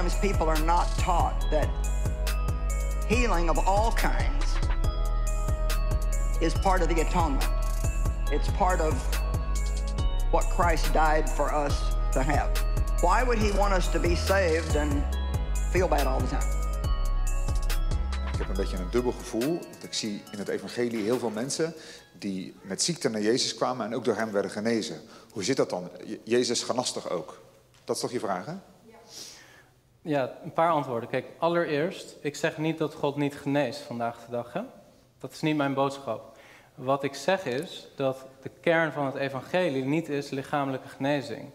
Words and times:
times 0.00 0.14
people 0.20 0.48
are 0.48 0.64
not 0.64 0.86
taught 0.98 1.44
that 1.50 1.68
healing 3.06 3.50
of 3.50 3.58
all 3.66 3.92
kinds 3.92 4.44
is 6.40 6.54
part 6.54 6.80
of 6.82 6.88
the 6.88 7.00
atonement. 7.02 7.44
It's 8.32 8.48
part 8.56 8.80
of 8.80 8.94
what 10.30 10.44
Christ 10.56 10.92
died 10.92 11.28
for 11.28 11.52
us 11.66 11.74
to 12.12 12.22
have. 12.22 12.48
Why 13.02 13.22
would 13.22 13.38
he 13.38 13.50
want 13.58 13.74
us 13.74 13.88
to 13.88 13.98
be 14.00 14.14
saved 14.16 14.76
and 14.76 15.02
feel 15.70 15.88
bad 15.88 16.06
all 16.06 16.20
the 16.20 16.26
time? 16.28 16.58
Ik 18.32 18.38
heb 18.38 18.48
een 18.48 18.54
beetje 18.56 18.76
een 18.76 18.90
dubbel 18.90 19.12
gevoel. 19.12 19.58
Ik 19.82 19.94
zie 19.94 20.22
in 20.32 20.38
het 20.38 20.48
evangelie 20.48 21.02
heel 21.02 21.18
veel 21.18 21.30
mensen 21.30 21.74
die 22.18 22.56
met 22.62 22.82
ziekte 22.82 23.08
naar 23.08 23.20
Jezus 23.20 23.54
kwamen 23.54 23.86
en 23.86 23.94
ook 23.94 24.04
door 24.04 24.16
hem 24.16 24.32
werden 24.32 24.50
genezen. 24.50 25.00
Hoe 25.30 25.44
zit 25.44 25.56
dat 25.56 25.70
dan? 25.70 25.90
Je- 26.04 26.20
Jezus 26.24 26.62
genastig 26.62 27.10
ook. 27.10 27.38
Dat 27.84 27.96
is 27.96 28.02
toch 28.02 28.12
je 28.12 28.20
vraag, 28.20 28.46
hè? 28.46 28.52
Ja, 30.02 30.30
een 30.44 30.52
paar 30.52 30.70
antwoorden. 30.70 31.08
Kijk, 31.08 31.26
allereerst, 31.38 32.16
ik 32.20 32.36
zeg 32.36 32.58
niet 32.58 32.78
dat 32.78 32.94
God 32.94 33.16
niet 33.16 33.36
geneest 33.36 33.80
vandaag 33.80 34.24
de 34.24 34.30
dag. 34.30 34.52
Hè? 34.52 34.60
Dat 35.18 35.32
is 35.32 35.40
niet 35.40 35.56
mijn 35.56 35.74
boodschap. 35.74 36.38
Wat 36.74 37.02
ik 37.02 37.14
zeg 37.14 37.44
is 37.44 37.88
dat 37.96 38.26
de 38.42 38.50
kern 38.60 38.92
van 38.92 39.06
het 39.06 39.14
evangelie 39.14 39.84
niet 39.84 40.08
is 40.08 40.30
lichamelijke 40.30 40.88
genezing. 40.88 41.50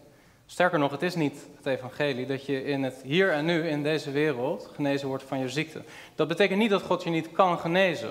Sterker 0.46 0.78
nog, 0.78 0.90
het 0.90 1.02
is 1.02 1.14
niet 1.14 1.46
het 1.56 1.66
evangelie 1.66 2.26
dat 2.26 2.46
je 2.46 2.64
in 2.64 2.82
het 2.82 3.00
hier 3.02 3.32
en 3.32 3.44
nu, 3.44 3.68
in 3.68 3.82
deze 3.82 4.10
wereld, 4.10 4.70
genezen 4.74 5.08
wordt 5.08 5.24
van 5.24 5.38
je 5.38 5.48
ziekte. 5.48 5.82
Dat 6.14 6.28
betekent 6.28 6.58
niet 6.58 6.70
dat 6.70 6.82
God 6.82 7.02
je 7.02 7.10
niet 7.10 7.32
kan 7.32 7.58
genezen. 7.58 8.10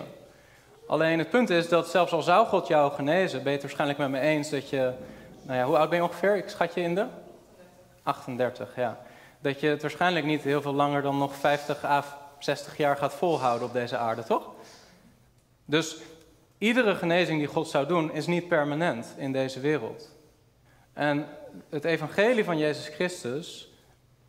Alleen 0.88 1.20
het 1.20 1.30
punt 1.30 1.50
is 1.50 1.70
dat 1.70 1.90
zelfs 1.90 2.12
al 2.12 2.22
zou 2.22 2.48
God 2.48 2.68
jou 2.68 2.92
genezen, 2.92 3.38
ben 3.38 3.48
je 3.48 3.52
het 3.52 3.62
waarschijnlijk 3.62 4.00
met 4.00 4.09
me 4.09 4.20
eens 4.20 4.50
dat 4.50 4.70
je, 4.70 4.94
nou 5.42 5.59
ja, 5.59 5.66
hoe 5.66 5.78
oud 5.78 5.90
ben 5.90 5.98
je 5.98 6.04
ongeveer? 6.04 6.36
Ik 6.36 6.50
schat 6.50 6.74
je 6.74 6.81
in 6.81 6.96
de 6.96 7.06
38, 8.04 8.76
ja. 8.76 8.98
Dat 9.46 9.60
je 9.60 9.68
het 9.68 9.82
waarschijnlijk 9.82 10.26
niet 10.26 10.42
heel 10.42 10.62
veel 10.62 10.74
langer 10.74 11.02
dan 11.02 11.18
nog 11.18 11.36
50 11.36 11.84
à 11.84 12.04
60 12.40 12.78
jaar 12.78 12.98
gaat 12.98 13.14
volhouden 13.14 13.68
op 13.68 13.74
deze 13.74 13.98
aarde, 13.98 14.24
toch? 14.24 14.50
Dus 15.66 15.98
iedere 16.58 16.96
genezing 16.96 17.40
die 17.40 17.48
God 17.48 17.70
zou 17.70 17.88
doen, 17.88 18.14
is 18.14 18.28
niet 18.28 18.48
permanent 18.48 19.14
in 19.18 19.32
deze 19.32 19.60
wereld. 19.60 20.12
En 20.94 21.28
het 21.70 21.84
evangelie 21.84 22.44
van 22.44 22.58
Jezus 22.58 22.88
Christus 22.88 23.70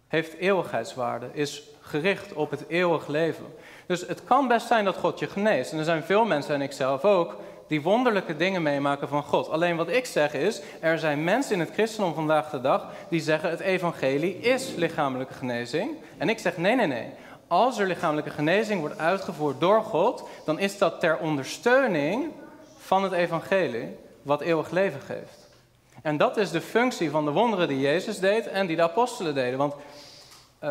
heeft 0.08 0.34
eeuwigheidswaarde, 0.34 1.30
is 1.33 1.62
gericht 1.80 2.33
op 2.33 2.51
het 2.51 2.64
eeuwig 2.69 3.06
leven. 3.06 3.47
Dus 3.86 4.06
het 4.06 4.25
kan 4.25 4.48
best 4.48 4.67
zijn 4.67 4.84
dat 4.84 4.97
God 4.97 5.19
je 5.19 5.28
geneest. 5.28 5.73
En 5.73 5.78
er 5.78 5.84
zijn 5.84 6.03
veel 6.03 6.25
mensen, 6.25 6.55
en 6.55 6.62
ik 6.62 6.73
zelf 6.73 7.05
ook, 7.05 7.36
die 7.67 7.83
wonderlijke 7.83 8.36
dingen 8.36 8.62
meemaken 8.62 9.09
van 9.09 9.22
God. 9.22 9.48
Alleen 9.48 9.77
wat 9.77 9.89
ik 9.89 10.06
zeg 10.06 10.34
is, 10.34 10.61
er 10.81 10.98
zijn 10.98 11.25
mensen 11.25 11.53
in 11.53 11.61
het 11.61 11.70
christendom 11.73 12.14
vandaag 12.14 12.50
de 12.50 12.61
dag 12.61 12.86
die 13.08 13.20
zeggen 13.20 13.50
het 13.50 13.61
evangelie 13.61 14.39
is 14.39 14.75
lichamelijke 14.77 15.34
genezing. 15.34 15.91
En 16.19 16.28
ik 16.28 16.39
zeg 16.39 16.56
nee, 16.56 16.75
nee, 16.75 16.86
nee. 16.86 17.11
Als 17.48 17.78
er 17.78 17.86
lichamelijke 17.86 18.31
genezing 18.31 18.81
wordt 18.81 18.98
uitgevoerd 18.98 19.61
door 19.61 19.83
God, 19.83 20.28
dan 20.45 20.58
is 20.58 20.78
dat 20.78 21.00
ter 21.00 21.19
ondersteuning 21.19 22.33
van 22.78 23.03
het 23.03 23.12
evangelie 23.12 23.97
wat 24.23 24.41
eeuwig 24.41 24.70
leven 24.70 25.01
geeft. 25.01 25.48
En 26.03 26.17
dat 26.17 26.36
is 26.36 26.51
de 26.51 26.61
functie 26.61 27.11
van 27.11 27.25
de 27.25 27.30
wonderen 27.30 27.69
die 27.69 27.80
Jezus 27.80 28.19
deed 28.19 28.47
en 28.47 28.67
die 28.67 28.77
de 28.77 28.83
apostelen 28.83 29.34
deden. 29.34 29.58
Want 29.58 29.75
eh, 30.58 30.70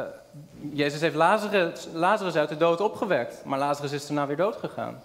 Jezus 0.74 1.02
heeft 1.02 1.16
Lazarus, 1.16 1.88
Lazarus 1.94 2.36
uit 2.36 2.50
de 2.50 2.58
dood 2.58 2.82
opgewekt, 2.82 3.46
maar 3.46 3.60
Lazarus 3.60 3.92
is 3.92 4.08
daarna 4.08 4.28
weer 4.28 4.38
dood 4.38 4.56
gegaan. 4.56 5.02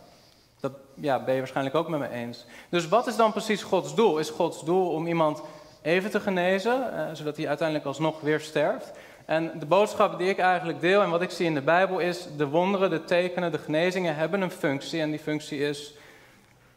Dat 0.61 0.73
ja, 0.95 1.25
ben 1.25 1.33
je 1.33 1.39
waarschijnlijk 1.41 1.77
ook 1.77 1.89
met 1.89 2.01
me 2.01 2.09
eens. 2.09 2.47
Dus 2.69 2.89
wat 2.89 3.07
is 3.07 3.17
dan 3.17 3.33
precies 3.33 3.63
Gods 3.63 3.95
doel? 3.95 4.19
Is 4.19 4.31
Gods 4.31 4.65
doel 4.65 4.91
om 4.91 5.07
iemand 5.07 5.43
even 5.83 6.11
te 6.11 6.21
genezen, 6.21 6.97
eh, 6.97 7.15
zodat 7.15 7.37
hij 7.37 7.49
uiteindelijk 7.49 7.87
alsnog 7.87 8.21
weer 8.21 8.41
sterft? 8.41 8.93
En 9.25 9.59
de 9.59 9.67
boodschap 9.67 10.19
die 10.19 10.29
ik 10.29 10.39
eigenlijk 10.39 10.81
deel 10.81 11.03
en 11.03 11.11
wat 11.11 11.23
ik 11.23 11.31
zie 11.31 11.47
in 11.47 11.55
de 11.55 11.63
Bijbel 11.63 11.99
is: 11.99 12.27
de 12.37 12.47
wonderen, 12.47 12.91
de 12.91 13.05
tekenen, 13.05 13.53
de 13.53 13.59
genezingen 13.59 14.15
hebben 14.15 14.41
een 14.41 14.51
functie. 14.51 15.01
En 15.01 15.11
die 15.11 15.19
functie 15.19 15.59
is 15.59 15.95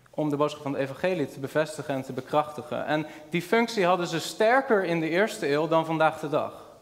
om 0.10 0.30
de 0.30 0.38
boodschap 0.38 0.62
van 0.62 0.72
het 0.72 0.82
evangelie 0.82 1.28
te 1.28 1.40
bevestigen 1.40 1.94
en 1.94 2.04
te 2.04 2.14
bekrachtigen. 2.14 2.86
En 2.86 3.06
die 3.30 3.42
functie 3.42 3.86
hadden 3.86 4.08
ze 4.08 4.20
sterker 4.20 4.84
in 4.84 5.00
de 5.00 5.10
eerste 5.10 5.52
eeuw 5.52 5.68
dan 5.68 5.86
vandaag 5.86 6.20
de 6.20 6.30
dag. 6.30 6.73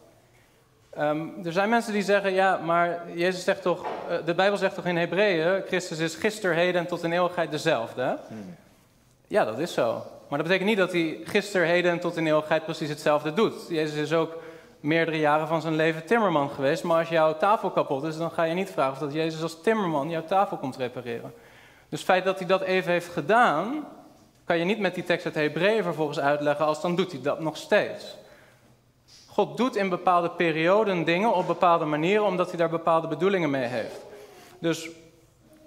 Ehm, 0.92 1.28
er 1.44 1.52
zijn 1.52 1.70
mensen 1.70 1.94
die 1.94 2.02
zeggen, 2.02 2.34
ja, 2.34 2.58
maar 2.58 3.02
Jezus 3.14 3.44
zegt 3.44 3.62
toch, 3.62 3.86
eh, 4.10 4.18
de 4.26 4.34
Bijbel 4.34 4.58
zegt 4.58 4.76
toch 4.76 4.86
in 4.86 4.98
Hebreeën, 4.98 5.64
Christus 5.68 6.00
is 6.00 6.16
gisteren, 6.16 6.56
heden 6.56 6.82
en 6.82 6.88
tot 6.88 7.04
in 7.04 7.12
eeuwigheid 7.12 7.52
dezelfde. 7.52 8.02
hè? 8.02 8.14
Ja, 9.28 9.46
dat 9.46 9.60
is 9.60 9.74
zo. 9.74 10.04
Maar 10.28 10.38
dat 10.40 10.48
betekent 10.48 10.70
niet 10.70 10.78
dat 10.78 10.92
hij 10.92 11.20
gisteren, 11.24 11.68
heden 11.68 11.92
en 11.92 12.00
tot 12.00 12.18
in 12.18 12.28
eeuwigheid 12.28 12.64
precies 12.64 12.90
hetzelfde 12.90 13.34
doet. 13.34 13.54
Jezus 13.70 13.98
is 14.00 14.14
ook 14.14 14.38
meerdere 14.80 15.20
jaren 15.20 15.48
van 15.48 15.62
zijn 15.62 15.76
leven 15.76 16.06
timmerman 16.06 16.50
geweest, 16.50 16.84
maar 16.84 17.00
als 17.00 17.10
jouw 17.10 17.38
tafel 17.38 17.72
kapot 17.72 18.04
is, 18.04 18.18
dan 18.18 18.32
ga 18.32 18.44
je 18.44 18.54
niet 18.54 18.70
vragen 18.70 18.94
of 18.94 19.00
dat 19.00 19.14
Jezus 19.14 19.42
als 19.42 19.62
timmerman 19.62 20.10
jouw 20.10 20.26
tafel 20.26 20.58
komt 20.58 20.78
repareren. 20.78 21.34
Dus 21.90 22.00
het 22.00 22.10
feit 22.10 22.24
dat 22.24 22.38
hij 22.38 22.48
dat 22.48 22.62
even 22.62 22.92
heeft 22.92 23.10
gedaan, 23.10 23.86
kan 24.46 24.58
je 24.58 24.66
niet 24.66 24.80
met 24.80 24.96
die 24.96 25.04
tekst 25.04 25.26
uit 25.26 25.36
Hebreeën 25.36 25.84
vervolgens 25.84 26.20
uitleggen 26.20 26.66
als 26.66 26.82
dan 26.82 26.96
doet 26.96 27.12
hij 27.12 27.22
dat 27.22 27.40
nog 27.40 27.58
steeds. 27.58 28.18
God 29.34 29.58
doet 29.58 29.76
in 29.76 29.90
bepaalde 29.90 30.30
perioden 30.30 31.04
dingen 31.04 31.34
op 31.34 31.48
bepaalde 31.48 31.86
manieren 31.86 32.26
omdat 32.26 32.48
hij 32.48 32.58
daar 32.58 32.70
bepaalde 32.70 33.08
bedoelingen 33.08 33.50
mee 33.50 33.66
heeft. 33.66 34.06
Dus 34.60 34.90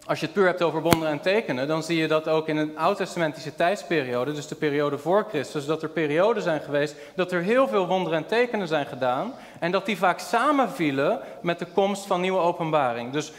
als 0.07 0.21
je 0.21 0.25
het 0.27 0.35
puur 0.35 0.47
hebt 0.47 0.63
over 0.63 0.83
wonderen 0.83 1.13
en 1.13 1.21
tekenen, 1.21 1.69
dan 1.69 1.83
zie 1.83 1.97
je 1.97 2.09
dat 2.09 2.29
ook 2.29 2.49
in 2.49 2.57
een 2.57 2.79
oud-testamentische 2.79 3.55
tijdsperiode, 3.55 4.33
dus 4.33 4.47
de 4.47 4.55
periode 4.55 4.99
voor 4.99 5.27
Christus, 5.29 5.67
dat 5.67 5.83
er 5.83 5.89
perioden 5.89 6.43
zijn 6.43 6.61
geweest 6.61 6.97
dat 7.15 7.33
er 7.33 7.43
heel 7.43 7.69
veel 7.69 7.87
wonderen 7.87 8.19
en 8.19 8.27
tekenen 8.27 8.69
zijn 8.69 8.87
gedaan 8.87 9.35
en 9.61 9.71
dat 9.71 9.87
die 9.87 9.99
vaak 9.99 10.19
samenvielen 10.19 11.21
met 11.43 11.59
de 11.59 11.67
komst 11.75 12.07
van 12.07 12.21
nieuwe 12.21 12.39
openbaring. 12.39 13.13
Dus 13.13 13.33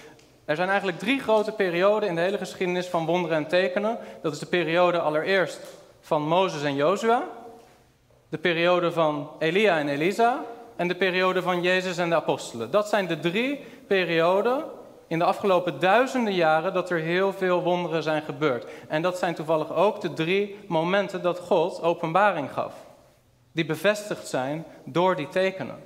er 0.45 0.55
zijn 0.55 0.69
eigenlijk 0.69 0.99
drie 0.99 1.19
grote 1.19 1.51
perioden 1.51 2.09
in 2.09 2.15
de 2.15 2.21
hele 2.21 2.37
geschiedenis 2.37 2.87
van 2.87 3.05
wonderen 3.05 3.37
en 3.37 3.47
tekenen. 3.47 3.97
Dat 4.21 4.33
is 4.33 4.39
de 4.39 4.45
periode 4.45 4.99
allereerst 4.99 5.59
van 6.01 6.27
Mozes 6.27 6.63
en 6.63 6.75
Jozua, 6.75 7.23
de 8.35 8.41
periode 8.41 8.91
van 8.91 9.29
Elia 9.39 9.79
en 9.79 9.87
Elisa 9.87 10.43
en 10.75 10.87
de 10.87 10.95
periode 10.95 11.41
van 11.41 11.61
Jezus 11.61 11.97
en 11.97 12.09
de 12.09 12.15
apostelen. 12.15 12.71
Dat 12.71 12.89
zijn 12.89 13.07
de 13.07 13.19
drie 13.19 13.59
perioden 13.87 14.63
in 15.07 15.19
de 15.19 15.25
afgelopen 15.25 15.79
duizenden 15.79 16.33
jaren 16.33 16.73
dat 16.73 16.89
er 16.89 16.99
heel 16.99 17.33
veel 17.33 17.63
wonderen 17.63 18.03
zijn 18.03 18.21
gebeurd. 18.21 18.65
En 18.87 19.01
dat 19.01 19.17
zijn 19.17 19.35
toevallig 19.35 19.73
ook 19.73 20.01
de 20.01 20.13
drie 20.13 20.57
momenten 20.67 21.21
dat 21.21 21.39
God 21.39 21.81
openbaring 21.81 22.51
gaf. 22.51 22.73
Die 23.51 23.65
bevestigd 23.65 24.27
zijn 24.27 24.65
door 24.83 25.15
die 25.15 25.29
tekenen. 25.29 25.83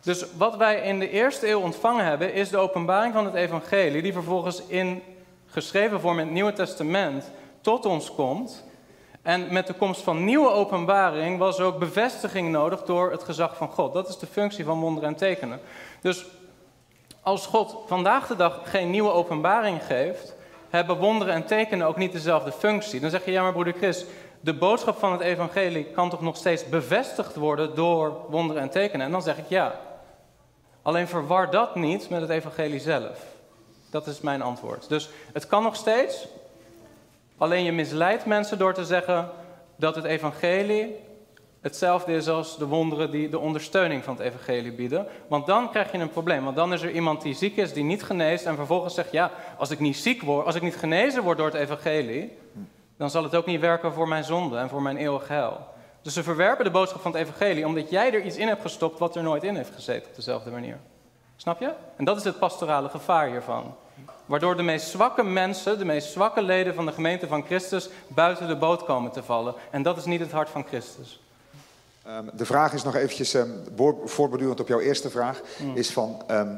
Dus 0.00 0.24
wat 0.36 0.56
wij 0.56 0.80
in 0.80 0.98
de 0.98 1.10
eerste 1.10 1.48
eeuw 1.48 1.60
ontvangen 1.60 2.04
hebben, 2.04 2.32
is 2.32 2.48
de 2.48 2.58
openbaring 2.58 3.14
van 3.14 3.24
het 3.24 3.34
evangelie, 3.34 4.02
die 4.02 4.12
vervolgens 4.12 4.62
in 4.66 5.02
geschreven 5.46 6.00
vorm 6.00 6.18
in 6.18 6.24
het 6.24 6.34
Nieuwe 6.34 6.52
Testament 6.52 7.30
tot 7.60 7.86
ons 7.86 8.14
komt. 8.14 8.68
En 9.22 9.52
met 9.52 9.66
de 9.66 9.74
komst 9.74 10.02
van 10.02 10.24
nieuwe 10.24 10.50
openbaring 10.50 11.38
was 11.38 11.60
ook 11.60 11.78
bevestiging 11.78 12.50
nodig 12.50 12.82
door 12.82 13.10
het 13.10 13.22
gezag 13.22 13.56
van 13.56 13.68
God. 13.68 13.92
Dat 13.92 14.08
is 14.08 14.18
de 14.18 14.26
functie 14.26 14.64
van 14.64 14.80
wonderen 14.80 15.08
en 15.08 15.16
tekenen. 15.16 15.60
Dus 16.00 16.26
als 17.20 17.46
God 17.46 17.76
vandaag 17.86 18.26
de 18.26 18.36
dag 18.36 18.60
geen 18.64 18.90
nieuwe 18.90 19.12
openbaring 19.12 19.84
geeft, 19.84 20.34
hebben 20.70 20.96
wonderen 20.96 21.34
en 21.34 21.46
tekenen 21.46 21.86
ook 21.86 21.96
niet 21.96 22.12
dezelfde 22.12 22.52
functie. 22.52 23.00
Dan 23.00 23.10
zeg 23.10 23.24
je, 23.24 23.30
ja 23.30 23.42
maar 23.42 23.52
broeder 23.52 23.74
Chris, 23.74 24.04
de 24.40 24.54
boodschap 24.54 24.98
van 24.98 25.12
het 25.12 25.20
evangelie 25.20 25.84
kan 25.84 26.10
toch 26.10 26.20
nog 26.20 26.36
steeds 26.36 26.68
bevestigd 26.68 27.34
worden 27.34 27.74
door 27.74 28.20
wonderen 28.28 28.62
en 28.62 28.70
tekenen? 28.70 29.06
En 29.06 29.12
dan 29.12 29.22
zeg 29.22 29.38
ik 29.38 29.48
ja. 29.48 29.80
Alleen 30.82 31.08
verwar 31.08 31.50
dat 31.50 31.74
niet 31.74 32.08
met 32.08 32.20
het 32.20 32.30
evangelie 32.30 32.80
zelf. 32.80 33.18
Dat 33.90 34.06
is 34.06 34.20
mijn 34.20 34.42
antwoord. 34.42 34.88
Dus 34.88 35.10
het 35.32 35.46
kan 35.46 35.62
nog 35.62 35.76
steeds, 35.76 36.26
alleen 37.40 37.64
je 37.64 37.72
misleidt 37.72 38.26
mensen 38.26 38.58
door 38.58 38.74
te 38.74 38.84
zeggen 38.84 39.28
dat 39.76 39.94
het 39.94 40.04
evangelie 40.04 40.96
hetzelfde 41.60 42.14
is 42.14 42.28
als 42.28 42.58
de 42.58 42.66
wonderen 42.66 43.10
die 43.10 43.28
de 43.28 43.38
ondersteuning 43.38 44.04
van 44.04 44.16
het 44.16 44.26
evangelie 44.26 44.72
bieden. 44.72 45.06
Want 45.28 45.46
dan 45.46 45.70
krijg 45.70 45.92
je 45.92 45.98
een 45.98 46.10
probleem. 46.10 46.44
Want 46.44 46.56
dan 46.56 46.72
is 46.72 46.82
er 46.82 46.90
iemand 46.90 47.22
die 47.22 47.34
ziek 47.34 47.56
is, 47.56 47.72
die 47.72 47.84
niet 47.84 48.02
geneest 48.02 48.46
en 48.46 48.56
vervolgens 48.56 48.94
zegt, 48.94 49.12
ja, 49.12 49.30
als 49.58 49.70
ik 49.70 49.78
niet 49.78 49.96
ziek 49.96 50.22
word, 50.22 50.46
als 50.46 50.54
ik 50.54 50.62
niet 50.62 50.76
genezen 50.76 51.22
word 51.22 51.36
door 51.36 51.46
het 51.46 51.56
evangelie, 51.56 52.36
dan 52.96 53.10
zal 53.10 53.22
het 53.22 53.34
ook 53.34 53.46
niet 53.46 53.60
werken 53.60 53.92
voor 53.92 54.08
mijn 54.08 54.24
zonde 54.24 54.56
en 54.56 54.68
voor 54.68 54.82
mijn 54.82 54.96
eeuwig 54.96 55.28
heil. 55.28 55.66
Dus 56.02 56.14
ze 56.14 56.22
verwerpen 56.22 56.64
de 56.64 56.70
boodschap 56.70 57.00
van 57.00 57.12
het 57.12 57.20
evangelie 57.20 57.66
omdat 57.66 57.90
jij 57.90 58.14
er 58.14 58.22
iets 58.22 58.36
in 58.36 58.48
hebt 58.48 58.62
gestopt 58.62 58.98
wat 58.98 59.16
er 59.16 59.22
nooit 59.22 59.42
in 59.42 59.56
heeft 59.56 59.74
gezeten 59.74 60.08
op 60.08 60.14
dezelfde 60.14 60.50
manier. 60.50 60.78
Snap 61.36 61.60
je? 61.60 61.72
En 61.96 62.04
dat 62.04 62.16
is 62.16 62.24
het 62.24 62.38
pastorale 62.38 62.88
gevaar 62.88 63.28
hiervan. 63.28 63.74
Waardoor 64.30 64.56
de 64.56 64.62
meest 64.62 64.88
zwakke 64.88 65.22
mensen, 65.22 65.78
de 65.78 65.84
meest 65.84 66.12
zwakke 66.12 66.42
leden 66.42 66.74
van 66.74 66.86
de 66.86 66.92
gemeente 66.92 67.26
van 67.26 67.44
Christus, 67.44 67.88
buiten 68.08 68.48
de 68.48 68.56
boot 68.56 68.84
komen 68.84 69.10
te 69.10 69.22
vallen. 69.22 69.54
En 69.70 69.82
dat 69.82 69.96
is 69.96 70.04
niet 70.04 70.20
het 70.20 70.30
hart 70.30 70.48
van 70.48 70.64
Christus. 70.66 71.20
Ehm, 72.02 72.24
de 72.36 72.46
vraag 72.46 72.72
is 72.72 72.82
nog 72.82 72.94
eventjes, 72.94 73.36
voortbordurend 74.04 74.60
op 74.60 74.68
jouw 74.68 74.80
eerste 74.80 75.10
vraag, 75.10 75.40
Mm. 75.62 75.76
is 75.76 75.90
van... 75.90 76.22
ehm, 76.26 76.48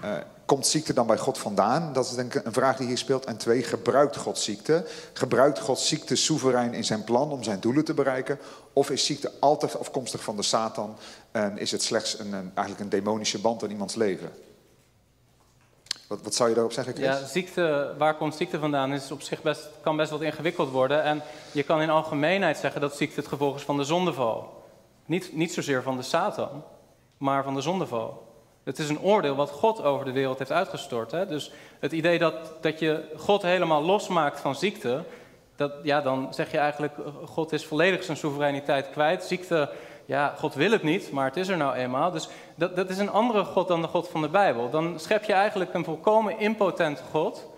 eh, 0.00 0.12
komt 0.44 0.66
ziekte 0.66 0.92
dan 0.92 1.06
bij 1.06 1.18
God 1.18 1.38
vandaan? 1.38 1.92
Dat 1.92 2.04
is 2.04 2.14
denk 2.14 2.34
ik 2.34 2.44
een 2.44 2.52
vraag 2.52 2.76
die 2.76 2.86
hier 2.86 2.98
speelt. 2.98 3.24
En 3.24 3.36
twee, 3.36 3.62
gebruikt 3.62 4.16
God 4.16 4.38
ziekte? 4.38 4.86
Gebruikt 5.12 5.58
God 5.60 5.78
ziekte 5.78 6.16
soeverein 6.16 6.74
in 6.74 6.84
zijn 6.84 7.04
plan 7.04 7.30
om 7.30 7.42
zijn 7.42 7.60
doelen 7.60 7.84
te 7.84 7.94
bereiken? 7.94 8.38
Of 8.72 8.90
is 8.90 9.06
ziekte 9.06 9.32
altijd 9.40 9.78
afkomstig 9.78 10.22
van 10.22 10.36
de 10.36 10.42
Satan 10.42 10.96
en 11.30 11.58
is 11.58 11.70
het 11.70 11.82
slechts 11.82 12.18
een, 12.18 12.32
een 12.32 12.50
eigenlijk 12.54 12.80
een 12.80 13.00
demonische 13.00 13.40
band 13.40 13.62
in 13.62 13.70
iemands 13.70 13.94
leven? 13.94 14.30
Wat, 16.08 16.22
wat 16.22 16.34
zou 16.34 16.48
je 16.48 16.54
daarop 16.54 16.72
zeggen, 16.72 16.94
Chris? 16.94 17.06
Ja, 17.06 17.26
ziekte, 17.26 17.94
waar 17.98 18.14
komt 18.16 18.34
ziekte 18.34 18.58
vandaan, 18.58 18.92
is 18.92 19.10
op 19.10 19.22
zich 19.22 19.42
best, 19.42 19.68
kan 19.80 19.96
best 19.96 20.10
wat 20.10 20.22
ingewikkeld 20.22 20.70
worden. 20.70 21.02
En 21.02 21.22
je 21.52 21.62
kan 21.62 21.82
in 21.82 21.90
algemeenheid 21.90 22.56
zeggen 22.58 22.80
dat 22.80 22.96
ziekte 22.96 23.20
het 23.20 23.28
gevolg 23.28 23.56
is 23.56 23.62
van 23.62 23.76
de 23.76 23.84
zondeval. 23.84 24.62
Niet, 25.06 25.32
niet 25.32 25.52
zozeer 25.52 25.82
van 25.82 25.96
de 25.96 26.02
Satan, 26.02 26.64
maar 27.18 27.44
van 27.44 27.54
de 27.54 27.60
zondeval. 27.60 28.32
Het 28.64 28.78
is 28.78 28.88
een 28.88 29.00
oordeel 29.00 29.34
wat 29.34 29.50
God 29.50 29.82
over 29.82 30.04
de 30.04 30.12
wereld 30.12 30.38
heeft 30.38 30.52
uitgestort. 30.52 31.10
Hè? 31.10 31.26
Dus 31.26 31.52
het 31.80 31.92
idee 31.92 32.18
dat, 32.18 32.34
dat 32.60 32.78
je 32.78 33.12
God 33.16 33.42
helemaal 33.42 33.82
losmaakt 33.82 34.40
van 34.40 34.54
ziekte, 34.54 35.04
dat, 35.56 35.72
ja, 35.82 36.00
dan 36.00 36.34
zeg 36.34 36.50
je 36.50 36.58
eigenlijk, 36.58 36.94
God 37.24 37.52
is 37.52 37.66
volledig 37.66 38.04
zijn 38.04 38.16
soevereiniteit 38.16 38.90
kwijt. 38.90 39.24
Ziekte, 39.24 39.70
ja, 40.04 40.34
God 40.38 40.54
wil 40.54 40.70
het 40.70 40.82
niet, 40.82 41.10
maar 41.10 41.24
het 41.24 41.36
is 41.36 41.48
er 41.48 41.56
nou 41.56 41.74
eenmaal. 41.74 42.10
Dus 42.10 42.28
dat, 42.54 42.76
dat 42.76 42.90
is 42.90 42.98
een 42.98 43.10
andere 43.10 43.44
God 43.44 43.68
dan 43.68 43.82
de 43.82 43.88
God 43.88 44.08
van 44.08 44.20
de 44.20 44.28
Bijbel. 44.28 44.70
Dan 44.70 45.00
schep 45.00 45.24
je 45.24 45.32
eigenlijk 45.32 45.74
een 45.74 45.84
volkomen 45.84 46.38
impotente 46.38 47.02
God, 47.10 47.50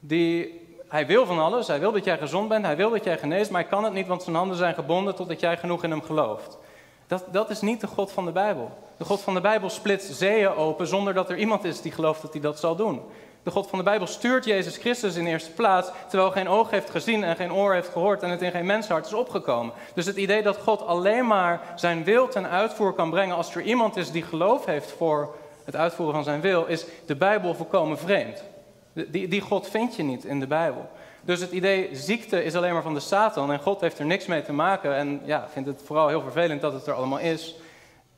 die, 0.00 0.60
hij 0.88 1.06
wil 1.06 1.26
van 1.26 1.38
alles, 1.38 1.66
hij 1.66 1.80
wil 1.80 1.92
dat 1.92 2.04
jij 2.04 2.18
gezond 2.18 2.48
bent, 2.48 2.64
hij 2.64 2.76
wil 2.76 2.90
dat 2.90 3.04
jij 3.04 3.18
geneest, 3.18 3.50
maar 3.50 3.60
hij 3.60 3.70
kan 3.70 3.84
het 3.84 3.92
niet, 3.92 4.06
want 4.06 4.22
zijn 4.22 4.36
handen 4.36 4.56
zijn 4.56 4.74
gebonden 4.74 5.14
totdat 5.14 5.40
jij 5.40 5.56
genoeg 5.56 5.84
in 5.84 5.90
hem 5.90 6.02
gelooft. 6.02 6.58
Dat, 7.06 7.24
dat 7.30 7.50
is 7.50 7.60
niet 7.60 7.80
de 7.80 7.86
God 7.86 8.12
van 8.12 8.24
de 8.24 8.32
Bijbel. 8.32 8.70
De 8.96 9.04
God 9.04 9.20
van 9.20 9.34
de 9.34 9.40
Bijbel 9.40 9.70
splitst 9.70 10.14
zeeën 10.14 10.54
open 10.54 10.86
zonder 10.86 11.14
dat 11.14 11.30
er 11.30 11.36
iemand 11.36 11.64
is 11.64 11.80
die 11.80 11.92
gelooft 11.92 12.22
dat 12.22 12.32
hij 12.32 12.42
dat 12.42 12.58
zal 12.58 12.76
doen. 12.76 13.02
De 13.42 13.50
God 13.50 13.68
van 13.68 13.78
de 13.78 13.84
Bijbel 13.84 14.06
stuurt 14.06 14.44
Jezus 14.44 14.76
Christus 14.76 15.16
in 15.16 15.26
eerste 15.26 15.50
plaats, 15.50 15.90
terwijl 16.08 16.30
geen 16.30 16.48
oog 16.48 16.70
heeft 16.70 16.90
gezien 16.90 17.24
en 17.24 17.36
geen 17.36 17.52
oor 17.52 17.74
heeft 17.74 17.88
gehoord 17.88 18.22
en 18.22 18.30
het 18.30 18.42
in 18.42 18.50
geen 18.50 18.66
menshart 18.66 19.06
is 19.06 19.12
opgekomen. 19.12 19.74
Dus 19.94 20.06
het 20.06 20.16
idee 20.16 20.42
dat 20.42 20.56
God 20.56 20.86
alleen 20.86 21.26
maar 21.26 21.60
zijn 21.76 22.04
wil 22.04 22.28
ten 22.28 22.48
uitvoer 22.48 22.92
kan 22.92 23.10
brengen 23.10 23.36
als 23.36 23.54
er 23.54 23.62
iemand 23.62 23.96
is 23.96 24.10
die 24.10 24.22
geloof 24.22 24.64
heeft 24.64 24.90
voor 24.90 25.34
het 25.64 25.76
uitvoeren 25.76 26.14
van 26.14 26.24
zijn 26.24 26.40
wil, 26.40 26.64
is 26.66 26.84
de 27.06 27.16
Bijbel 27.16 27.54
volkomen 27.54 27.98
vreemd. 27.98 28.44
Die, 28.92 29.28
die 29.28 29.40
God 29.40 29.68
vind 29.68 29.96
je 29.96 30.02
niet 30.02 30.24
in 30.24 30.40
de 30.40 30.46
Bijbel. 30.46 30.90
Dus 31.20 31.40
het 31.40 31.50
idee 31.52 31.88
ziekte 31.92 32.44
is 32.44 32.54
alleen 32.54 32.72
maar 32.72 32.82
van 32.82 32.94
de 32.94 33.00
Satan 33.00 33.52
en 33.52 33.60
God 33.60 33.80
heeft 33.80 33.98
er 33.98 34.06
niks 34.06 34.26
mee 34.26 34.42
te 34.42 34.52
maken. 34.52 34.94
En 34.94 35.20
ja, 35.24 35.48
vindt 35.52 35.68
het 35.68 35.82
vooral 35.84 36.08
heel 36.08 36.20
vervelend 36.20 36.60
dat 36.60 36.72
het 36.72 36.86
er 36.86 36.94
allemaal 36.94 37.18
is. 37.18 37.54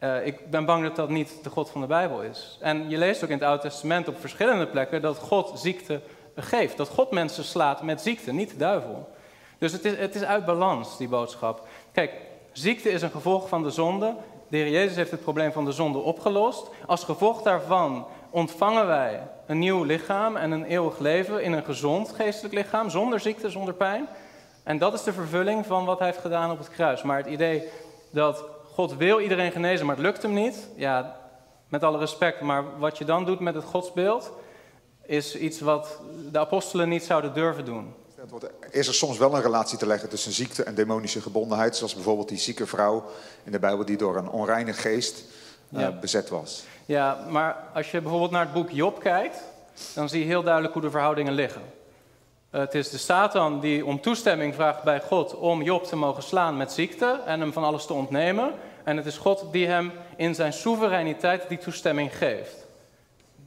Uh, 0.04 0.26
ik 0.26 0.50
ben 0.50 0.64
bang 0.64 0.82
dat 0.82 0.96
dat 0.96 1.08
niet 1.08 1.38
de 1.42 1.50
God 1.50 1.70
van 1.70 1.80
de 1.80 1.86
Bijbel 1.86 2.22
is. 2.22 2.58
En 2.60 2.90
je 2.90 2.98
leest 2.98 3.24
ook 3.24 3.30
in 3.30 3.36
het 3.36 3.46
Oude 3.46 3.62
Testament 3.62 4.08
op 4.08 4.20
verschillende 4.20 4.66
plekken 4.66 5.02
dat 5.02 5.18
God 5.18 5.52
ziekte 5.54 6.00
geeft. 6.36 6.76
Dat 6.76 6.88
God 6.88 7.10
mensen 7.10 7.44
slaat 7.44 7.82
met 7.82 8.00
ziekte, 8.00 8.32
niet 8.32 8.50
de 8.50 8.56
duivel. 8.56 9.08
Dus 9.58 9.72
het 9.72 9.84
is, 9.84 9.98
het 9.98 10.14
is 10.14 10.22
uit 10.22 10.44
balans, 10.44 10.96
die 10.96 11.08
boodschap. 11.08 11.66
Kijk, 11.92 12.12
ziekte 12.52 12.90
is 12.90 13.02
een 13.02 13.10
gevolg 13.10 13.48
van 13.48 13.62
de 13.62 13.70
zonde. 13.70 14.14
De 14.48 14.56
Heer 14.56 14.68
Jezus 14.68 14.96
heeft 14.96 15.10
het 15.10 15.22
probleem 15.22 15.52
van 15.52 15.64
de 15.64 15.72
zonde 15.72 15.98
opgelost. 15.98 16.70
Als 16.86 17.04
gevolg 17.04 17.42
daarvan 17.42 18.06
ontvangen 18.30 18.86
wij 18.86 19.22
een 19.46 19.58
nieuw 19.58 19.82
lichaam 19.82 20.36
en 20.36 20.50
een 20.50 20.64
eeuwig 20.64 20.98
leven 20.98 21.42
in 21.42 21.52
een 21.52 21.64
gezond 21.64 22.12
geestelijk 22.12 22.54
lichaam, 22.54 22.90
zonder 22.90 23.20
ziekte, 23.20 23.50
zonder 23.50 23.74
pijn. 23.74 24.08
En 24.62 24.78
dat 24.78 24.94
is 24.94 25.02
de 25.02 25.12
vervulling 25.12 25.66
van 25.66 25.84
wat 25.84 25.98
hij 25.98 26.06
heeft 26.06 26.20
gedaan 26.20 26.50
op 26.50 26.58
het 26.58 26.70
kruis. 26.70 27.02
Maar 27.02 27.16
het 27.16 27.26
idee 27.26 27.68
dat 28.10 28.44
God 28.74 28.96
wil 28.96 29.20
iedereen 29.20 29.52
genezen, 29.52 29.86
maar 29.86 29.94
het 29.94 30.04
lukt 30.04 30.22
hem 30.22 30.32
niet, 30.32 30.68
ja, 30.76 31.16
met 31.68 31.82
alle 31.82 31.98
respect, 31.98 32.40
maar 32.40 32.78
wat 32.78 32.98
je 32.98 33.04
dan 33.04 33.24
doet 33.24 33.40
met 33.40 33.54
het 33.54 33.64
godsbeeld, 33.64 34.32
is 35.02 35.36
iets 35.36 35.60
wat 35.60 36.00
de 36.32 36.38
apostelen 36.38 36.88
niet 36.88 37.04
zouden 37.04 37.34
durven 37.34 37.64
doen. 37.64 37.94
Is 38.70 38.86
er 38.86 38.94
soms 38.94 39.18
wel 39.18 39.34
een 39.34 39.42
relatie 39.42 39.78
te 39.78 39.86
leggen 39.86 40.08
tussen 40.08 40.32
ziekte 40.32 40.62
en 40.62 40.74
demonische 40.74 41.20
gebondenheid, 41.20 41.76
zoals 41.76 41.94
bijvoorbeeld 41.94 42.28
die 42.28 42.38
zieke 42.38 42.66
vrouw 42.66 43.04
in 43.44 43.52
de 43.52 43.58
Bijbel 43.58 43.84
die 43.84 43.96
door 43.96 44.16
een 44.16 44.28
onreine 44.28 44.72
geest 44.72 45.24
uh, 45.70 45.88
bezet 46.00 46.28
was? 46.28 46.64
Ja, 46.86 47.26
maar 47.28 47.56
als 47.74 47.90
je 47.90 48.00
bijvoorbeeld 48.00 48.30
naar 48.30 48.44
het 48.44 48.52
boek 48.52 48.70
Job 48.70 49.00
kijkt, 49.00 49.36
dan 49.94 50.08
zie 50.08 50.20
je 50.20 50.26
heel 50.26 50.42
duidelijk 50.42 50.72
hoe 50.72 50.82
de 50.82 50.90
verhoudingen 50.90 51.32
liggen. 51.32 51.62
Het 52.54 52.74
is 52.74 52.90
de 52.90 52.98
Satan 52.98 53.60
die 53.60 53.86
om 53.86 54.00
toestemming 54.00 54.54
vraagt 54.54 54.82
bij 54.82 55.00
God 55.00 55.34
om 55.36 55.62
Job 55.62 55.84
te 55.84 55.96
mogen 55.96 56.22
slaan 56.22 56.56
met 56.56 56.72
ziekte 56.72 57.20
en 57.26 57.40
hem 57.40 57.52
van 57.52 57.64
alles 57.64 57.86
te 57.86 57.92
ontnemen. 57.92 58.52
En 58.84 58.96
het 58.96 59.06
is 59.06 59.16
God 59.16 59.46
die 59.52 59.66
hem 59.66 59.92
in 60.16 60.34
zijn 60.34 60.52
soevereiniteit 60.52 61.48
die 61.48 61.58
toestemming 61.58 62.16
geeft. 62.16 62.66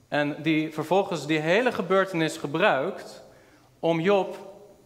En 0.07 0.35
die 0.41 0.73
vervolgens 0.73 1.25
die 1.25 1.39
hele 1.39 1.71
gebeurtenis 1.71 2.37
gebruikt 2.37 3.23
om 3.79 3.99
Job 3.99 4.37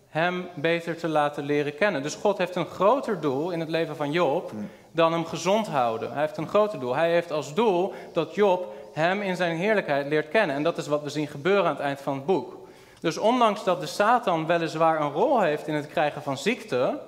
hem 0.07 0.47
beter 0.56 0.97
te 0.97 1.07
laten 1.07 1.44
leren 1.44 1.75
kennen. 1.75 2.03
Dus 2.03 2.15
God 2.15 2.38
heeft 2.38 2.56
een 2.56 2.65
groter 2.65 3.21
doel 3.21 3.51
in 3.51 3.59
het 3.59 3.69
leven 3.69 3.95
van 3.95 4.12
Job 4.12 4.50
hmm. 4.50 4.69
dan 4.91 5.12
hem 5.12 5.25
gezond 5.25 5.68
houden. 5.68 6.12
Hij 6.12 6.21
heeft 6.21 6.38
een 6.38 6.47
groter 6.47 6.79
doel. 6.79 6.95
Hij 6.95 7.12
heeft 7.12 7.31
als 7.31 7.53
doel 7.53 7.94
dat 8.13 8.35
Job 8.35 8.73
hem 8.94 9.21
in 9.21 9.35
zijn 9.35 9.57
heerlijkheid 9.57 10.07
leert 10.07 10.29
kennen. 10.29 10.56
En 10.56 10.63
dat 10.63 10.77
is 10.77 10.88
wat 10.88 11.03
we 11.03 11.09
zien 11.09 11.27
gebeuren 11.27 11.65
aan 11.65 11.75
het 11.75 11.79
eind 11.79 12.01
van 12.01 12.13
het 12.13 12.25
boek. 12.25 12.61
Dus 13.01 13.18
ondanks 13.18 13.63
dat 13.63 13.80
de 13.80 13.86
Satan 13.86 14.45
weliswaar 14.45 15.01
een 15.01 15.12
rol 15.12 15.42
heeft 15.42 15.68
in 15.68 15.74
het 15.74 15.88
krijgen 15.88 16.21
van 16.21 16.38
ziekte, 16.38 17.00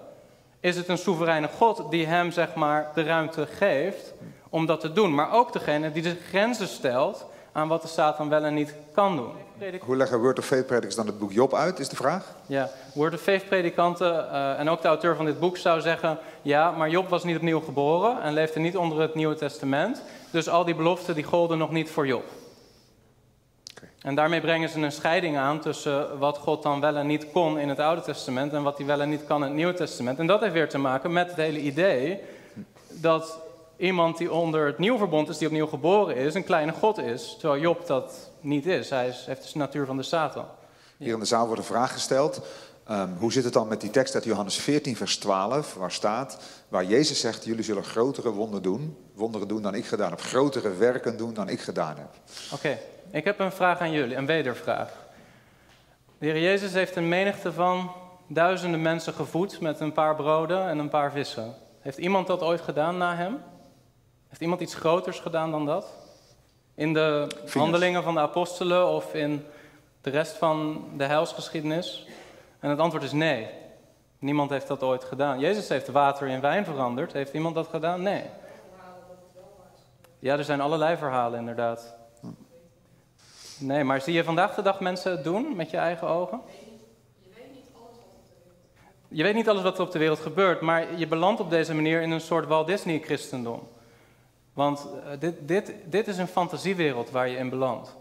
is 0.60 0.76
het 0.76 0.88
een 0.88 0.98
soevereine 0.98 1.50
God 1.58 1.84
die 1.90 2.06
hem 2.06 2.32
zeg 2.32 2.54
maar 2.54 2.92
de 2.96 3.04
ruimte 3.04 3.46
geeft 3.46 4.14
om 4.50 4.66
dat 4.66 4.80
te 4.80 4.94
doen. 4.94 5.16
Maar 5.16 5.32
ook 5.32 5.54
degene 5.54 5.92
die 5.92 6.04
de 6.04 6.18
grenzen 6.30 6.68
stelt 6.68 7.26
aan 7.52 7.68
wat 7.68 7.82
de 7.82 7.88
Satan 7.88 8.30
wel 8.30 8.44
en 8.44 8.54
niet 8.54 8.76
kan 8.94 9.16
doen. 9.16 9.32
Hoe 9.82 9.96
leggen 9.96 10.20
Word 10.20 10.40
of 10.40 10.46
Faith 10.46 10.66
predikers 10.66 10.96
dan 10.96 11.08
het 11.08 11.20
boek 11.20 11.32
Job 11.32 11.54
uit, 11.54 11.80
is 11.80 11.90
de 11.90 11.96
vraag? 11.96 12.36
Ja, 12.46 12.70
Word 12.94 13.14
of 13.14 13.22
Faith 13.22 13.48
predikanten 13.48 14.14
uh, 14.14 14.60
en 14.60 14.70
ook 14.70 14.82
de 14.82 14.88
auteur 14.88 15.16
van 15.16 15.26
dit 15.26 15.40
boek 15.40 15.58
zou 15.58 15.82
zeggen... 15.82 16.18
ja, 16.42 16.72
maar 16.72 16.90
Job 16.90 17.10
was 17.10 17.24
niet 17.24 17.36
opnieuw 17.36 17.60
geboren 17.60 18.22
en 18.22 18.34
leefde 18.34 18.60
niet 18.60 18.78
onder 18.78 19.00
het 19.00 19.16
Nieuwe 19.16 19.36
Testament. 19.36 20.02
Dus 20.32 20.50
al 20.50 20.66
die 20.66 20.76
beloften 20.76 21.16
die 21.16 21.24
golden 21.24 21.58
nog 21.58 21.72
niet 21.72 21.90
voor 21.90 22.08
Job. 22.08 22.24
En 24.04 24.16
daarmee 24.16 24.42
brengen 24.42 24.70
ze 24.70 24.80
een 24.80 24.92
scheiding 24.92 25.38
aan 25.38 25.60
tussen 25.60 26.20
wat 26.20 26.38
God 26.38 26.64
dan 26.64 26.80
wel 26.80 26.96
en 26.96 27.08
niet 27.08 27.32
kon 27.32 27.60
in 27.60 27.70
het 27.70 27.80
Oude 27.80 28.02
Testament 28.02 28.54
en 28.54 28.64
wat 28.64 28.78
hij 28.78 28.86
wel 28.88 29.02
en 29.02 29.10
niet 29.10 29.26
kan 29.26 29.42
in 29.42 29.48
het 29.48 29.56
Nieuwe 29.56 29.74
Testament. 29.74 30.20
En 30.20 30.28
dat 30.28 30.42
heeft 30.42 30.54
weer 30.54 30.70
te 30.70 30.78
maken 30.78 31.14
met 31.14 31.28
het 31.28 31.36
hele 31.36 31.60
idee 31.60 32.20
dat 32.88 33.40
iemand 33.78 34.18
die 34.18 34.32
onder 34.32 34.66
het 34.66 34.78
nieuw 34.78 34.98
verbond 34.98 35.30
is, 35.30 35.38
die 35.38 35.48
opnieuw 35.48 35.68
geboren 35.68 36.16
is, 36.16 36.34
een 36.34 36.44
kleine 36.44 36.72
God 36.72 36.98
is. 36.98 37.36
Terwijl 37.40 37.62
Job 37.62 37.88
dat 37.88 38.30
niet 38.40 38.66
is. 38.66 38.90
Hij 38.90 39.08
is, 39.08 39.24
heeft 39.26 39.54
de 39.54 39.60
natuur 39.60 39.86
van 39.86 39.98
de 39.98 40.04
Satan. 40.04 40.46
Hier 40.98 41.14
in 41.14 41.20
de 41.20 41.26
zaal 41.26 41.46
wordt 41.46 41.62
een 41.62 41.68
vraag 41.68 41.94
gesteld. 41.94 42.42
Um, 42.92 43.16
hoe 43.20 43.32
zit 43.32 43.44
het 43.44 43.54
dan 43.54 43.68
met 43.68 43.82
die 43.82 43.90
tekst 43.90 44.16
uit 44.16 44.24
Johannes 44.24 44.56
14, 44.56 44.96
vers 44.96 45.18
12, 45.18 45.74
waar 45.74 45.92
staat, 45.92 46.38
waar 46.68 46.86
Jezus 46.86 47.20
zegt, 47.20 47.46
jullie 47.46 47.64
zullen 47.64 47.84
grotere 47.84 48.32
wonderen 48.32 48.64
doen, 48.64 48.98
wonderen 49.14 49.48
doen 49.48 49.62
dan 49.62 49.76
ik 49.76 49.86
gedaan 49.86 50.10
heb, 50.10 50.22
grotere 50.22 50.74
werken 50.74 51.18
doen 51.18 51.34
dan 51.34 51.50
ik 51.50 51.62
gedaan 51.62 51.98
heb. 51.98 52.10
Oké. 52.54 52.78
Ik 53.14 53.24
heb 53.24 53.40
een 53.40 53.52
vraag 53.52 53.80
aan 53.80 53.92
jullie, 53.92 54.16
een 54.16 54.26
wedervraag. 54.26 54.92
De 56.18 56.26
Heer 56.26 56.40
Jezus 56.40 56.74
heeft 56.74 56.96
een 56.96 57.08
menigte 57.08 57.54
van 57.54 57.92
duizenden 58.28 58.82
mensen 58.82 59.14
gevoed 59.14 59.60
met 59.60 59.80
een 59.80 59.92
paar 59.92 60.16
broden 60.16 60.68
en 60.68 60.78
een 60.78 60.90
paar 60.90 61.12
vissen. 61.12 61.56
Heeft 61.80 61.98
iemand 61.98 62.28
dat 62.28 62.42
ooit 62.42 62.62
gedaan 62.62 62.98
na 62.98 63.16
hem? 63.16 63.44
Heeft 64.28 64.42
iemand 64.42 64.62
iets 64.62 64.76
groters 64.76 65.20
gedaan 65.20 65.52
dan 65.52 65.66
dat? 65.66 65.94
In 66.76 66.94
de 66.94 67.28
handelingen 67.54 68.04
van 68.04 68.14
de 68.14 68.20
apostelen 68.20 68.88
of 68.88 69.14
in 69.14 69.46
de 70.02 70.10
rest 70.10 70.38
van 70.38 70.86
de 70.98 71.06
heilsgeschiedenis? 71.06 72.08
En 72.60 72.70
het 72.70 72.80
antwoord 72.80 73.04
is 73.04 73.12
nee. 73.12 73.48
Niemand 74.20 74.50
heeft 74.50 74.68
dat 74.68 74.84
ooit 74.84 75.04
gedaan. 75.04 75.40
Jezus 75.40 75.70
heeft 75.70 75.88
water 75.88 76.28
in 76.28 76.42
wijn 76.42 76.66
veranderd. 76.66 77.14
Heeft 77.14 77.34
iemand 77.34 77.56
dat 77.56 77.68
gedaan? 77.68 78.02
Nee. 78.02 78.24
Ja, 80.20 80.38
er 80.38 80.44
zijn 80.44 80.62
allerlei 80.62 80.98
verhalen 80.98 81.40
inderdaad. 81.40 82.02
Nee, 83.64 83.84
maar 83.84 84.02
zie 84.02 84.14
je 84.14 84.24
vandaag 84.24 84.56
de 84.56 84.62
dag 84.62 84.80
mensen 84.80 85.12
het 85.12 85.24
doen 85.24 85.56
met 85.56 85.70
je 85.70 85.78
eigen 85.78 86.08
ogen? 86.08 86.42
Je 89.08 89.24
weet 89.24 89.36
niet 89.36 89.50
alles 89.50 89.64
wat 89.64 89.78
er 89.78 89.84
op 89.84 89.92
de 89.92 90.00
wereld 90.00 90.20
gebeurt, 90.20 90.62
maar 90.62 90.98
je 90.98 91.08
belandt 91.08 91.42
op 91.42 91.50
deze 91.50 91.74
manier 91.74 92.02
in 92.02 92.12
een 92.12 92.22
soort 92.22 92.48
Walt 92.48 92.68
Disney 92.68 93.00
christendom. 93.00 93.68
Want 94.54 94.88
eh, 95.06 95.20
dit, 95.20 95.36
dit, 95.48 95.74
dit 95.86 96.08
is 96.08 96.18
een 96.18 96.28
fantasiewereld 96.28 97.12
waar 97.12 97.28
je 97.28 97.38
in 97.38 97.50
belandt. 97.50 97.96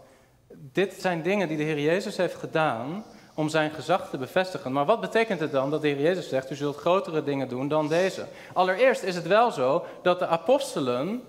Dit 0.53 0.93
zijn 0.93 1.21
dingen 1.21 1.47
die 1.47 1.57
de 1.57 1.63
Heer 1.63 1.79
Jezus 1.79 2.17
heeft 2.17 2.35
gedaan 2.35 3.03
om 3.33 3.49
zijn 3.49 3.71
gezag 3.71 4.09
te 4.09 4.17
bevestigen. 4.17 4.71
Maar 4.71 4.85
wat 4.85 5.01
betekent 5.01 5.39
het 5.39 5.51
dan 5.51 5.69
dat 5.69 5.81
de 5.81 5.87
Heer 5.87 6.01
Jezus 6.01 6.29
zegt, 6.29 6.51
u 6.51 6.55
zult 6.55 6.77
grotere 6.77 7.23
dingen 7.23 7.47
doen 7.47 7.67
dan 7.67 7.87
deze? 7.87 8.25
Allereerst 8.53 9.03
is 9.03 9.15
het 9.15 9.27
wel 9.27 9.51
zo 9.51 9.85
dat 10.01 10.19
de 10.19 10.27
apostelen 10.27 11.23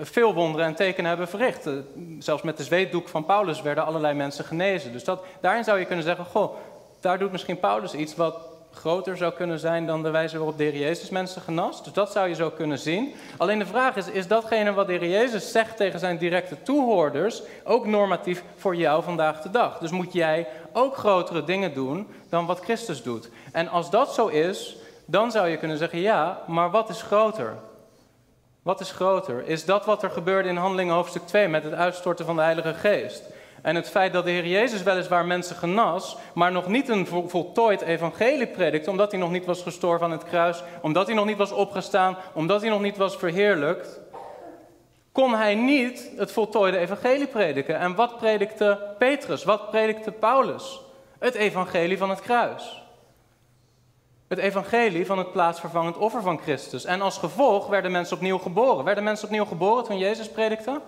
veel 0.00 0.34
wonderen 0.34 0.66
en 0.66 0.74
tekenen 0.74 1.08
hebben 1.08 1.28
verricht. 1.28 1.66
Eh, 1.66 1.72
zelfs 2.18 2.42
met 2.42 2.56
de 2.56 2.64
zweetdoek 2.64 3.08
van 3.08 3.24
Paulus 3.24 3.62
werden 3.62 3.86
allerlei 3.86 4.14
mensen 4.14 4.44
genezen. 4.44 4.92
Dus 4.92 5.04
dat, 5.04 5.24
daarin 5.40 5.64
zou 5.64 5.78
je 5.78 5.84
kunnen 5.84 6.04
zeggen, 6.04 6.24
goh, 6.24 6.54
daar 7.00 7.18
doet 7.18 7.32
misschien 7.32 7.58
Paulus 7.60 7.94
iets 7.94 8.16
wat 8.16 8.50
groter 8.72 9.16
zou 9.16 9.32
kunnen 9.32 9.58
zijn 9.58 9.86
dan 9.86 10.02
de 10.02 10.10
wijze 10.10 10.36
waarop 10.36 10.58
de 10.58 10.78
Jezus 10.78 11.10
mensen 11.10 11.42
genas. 11.42 11.84
Dus 11.84 11.92
dat 11.92 12.12
zou 12.12 12.28
je 12.28 12.34
zo 12.34 12.50
kunnen 12.50 12.78
zien. 12.78 13.14
Alleen 13.36 13.58
de 13.58 13.66
vraag 13.66 13.96
is, 13.96 14.08
is 14.08 14.26
datgene 14.26 14.72
wat 14.72 14.86
de 14.86 15.08
Jezus 15.08 15.52
zegt 15.52 15.76
tegen 15.76 15.98
zijn 15.98 16.18
directe 16.18 16.62
toehoorders 16.62 17.42
ook 17.64 17.86
normatief 17.86 18.42
voor 18.56 18.76
jou 18.76 19.02
vandaag 19.02 19.40
de 19.40 19.50
dag? 19.50 19.78
Dus 19.78 19.90
moet 19.90 20.12
jij 20.12 20.46
ook 20.72 20.96
grotere 20.96 21.44
dingen 21.44 21.74
doen 21.74 22.08
dan 22.28 22.46
wat 22.46 22.60
Christus 22.60 23.02
doet? 23.02 23.30
En 23.52 23.68
als 23.68 23.90
dat 23.90 24.14
zo 24.14 24.26
is, 24.26 24.76
dan 25.04 25.30
zou 25.30 25.48
je 25.48 25.56
kunnen 25.56 25.78
zeggen, 25.78 25.98
ja, 25.98 26.42
maar 26.46 26.70
wat 26.70 26.88
is 26.88 27.02
groter? 27.02 27.56
Wat 28.62 28.80
is 28.80 28.90
groter? 28.90 29.46
Is 29.46 29.64
dat 29.64 29.84
wat 29.84 30.02
er 30.02 30.10
gebeurde 30.10 30.48
in 30.48 30.56
Handelingen 30.56 30.94
hoofdstuk 30.94 31.26
2 31.26 31.48
met 31.48 31.64
het 31.64 31.72
uitstorten 31.72 32.24
van 32.24 32.36
de 32.36 32.42
Heilige 32.42 32.74
Geest? 32.74 33.22
En 33.62 33.74
het 33.74 33.90
feit 33.90 34.12
dat 34.12 34.24
de 34.24 34.30
Heer 34.30 34.46
Jezus 34.46 34.82
weliswaar 34.82 35.26
mensen 35.26 35.56
genas, 35.56 36.16
maar 36.34 36.52
nog 36.52 36.68
niet 36.68 36.88
een 36.88 37.06
voltooid 37.06 37.80
evangelie 37.80 38.46
predikte, 38.46 38.90
omdat 38.90 39.10
hij 39.10 39.20
nog 39.20 39.30
niet 39.30 39.44
was 39.44 39.62
gestorven 39.62 40.06
aan 40.06 40.12
het 40.12 40.24
kruis, 40.24 40.62
omdat 40.82 41.06
hij 41.06 41.14
nog 41.14 41.26
niet 41.26 41.36
was 41.36 41.52
opgestaan, 41.52 42.16
omdat 42.32 42.60
hij 42.60 42.70
nog 42.70 42.80
niet 42.80 42.96
was 42.96 43.16
verheerlijkt, 43.16 44.00
kon 45.12 45.34
hij 45.34 45.54
niet 45.54 46.10
het 46.16 46.32
voltooide 46.32 46.78
evangelie 46.78 47.26
prediken. 47.26 47.78
En 47.78 47.94
wat 47.94 48.16
predikte 48.16 48.94
Petrus? 48.98 49.44
Wat 49.44 49.70
predikte 49.70 50.12
Paulus? 50.12 50.80
Het 51.18 51.34
evangelie 51.34 51.98
van 51.98 52.10
het 52.10 52.20
kruis. 52.20 52.82
Het 54.30 54.38
evangelie 54.38 55.06
van 55.06 55.18
het 55.18 55.32
plaatsvervangend 55.32 55.96
offer 55.96 56.22
van 56.22 56.38
Christus. 56.38 56.84
En 56.84 57.00
als 57.00 57.18
gevolg 57.18 57.66
werden 57.66 57.90
mensen 57.90 58.16
opnieuw 58.16 58.38
geboren. 58.38 58.84
Werden 58.84 59.04
mensen 59.04 59.26
opnieuw 59.26 59.44
geboren 59.44 59.84
toen 59.84 59.98
Jezus 59.98 60.30
predikte? 60.30 60.80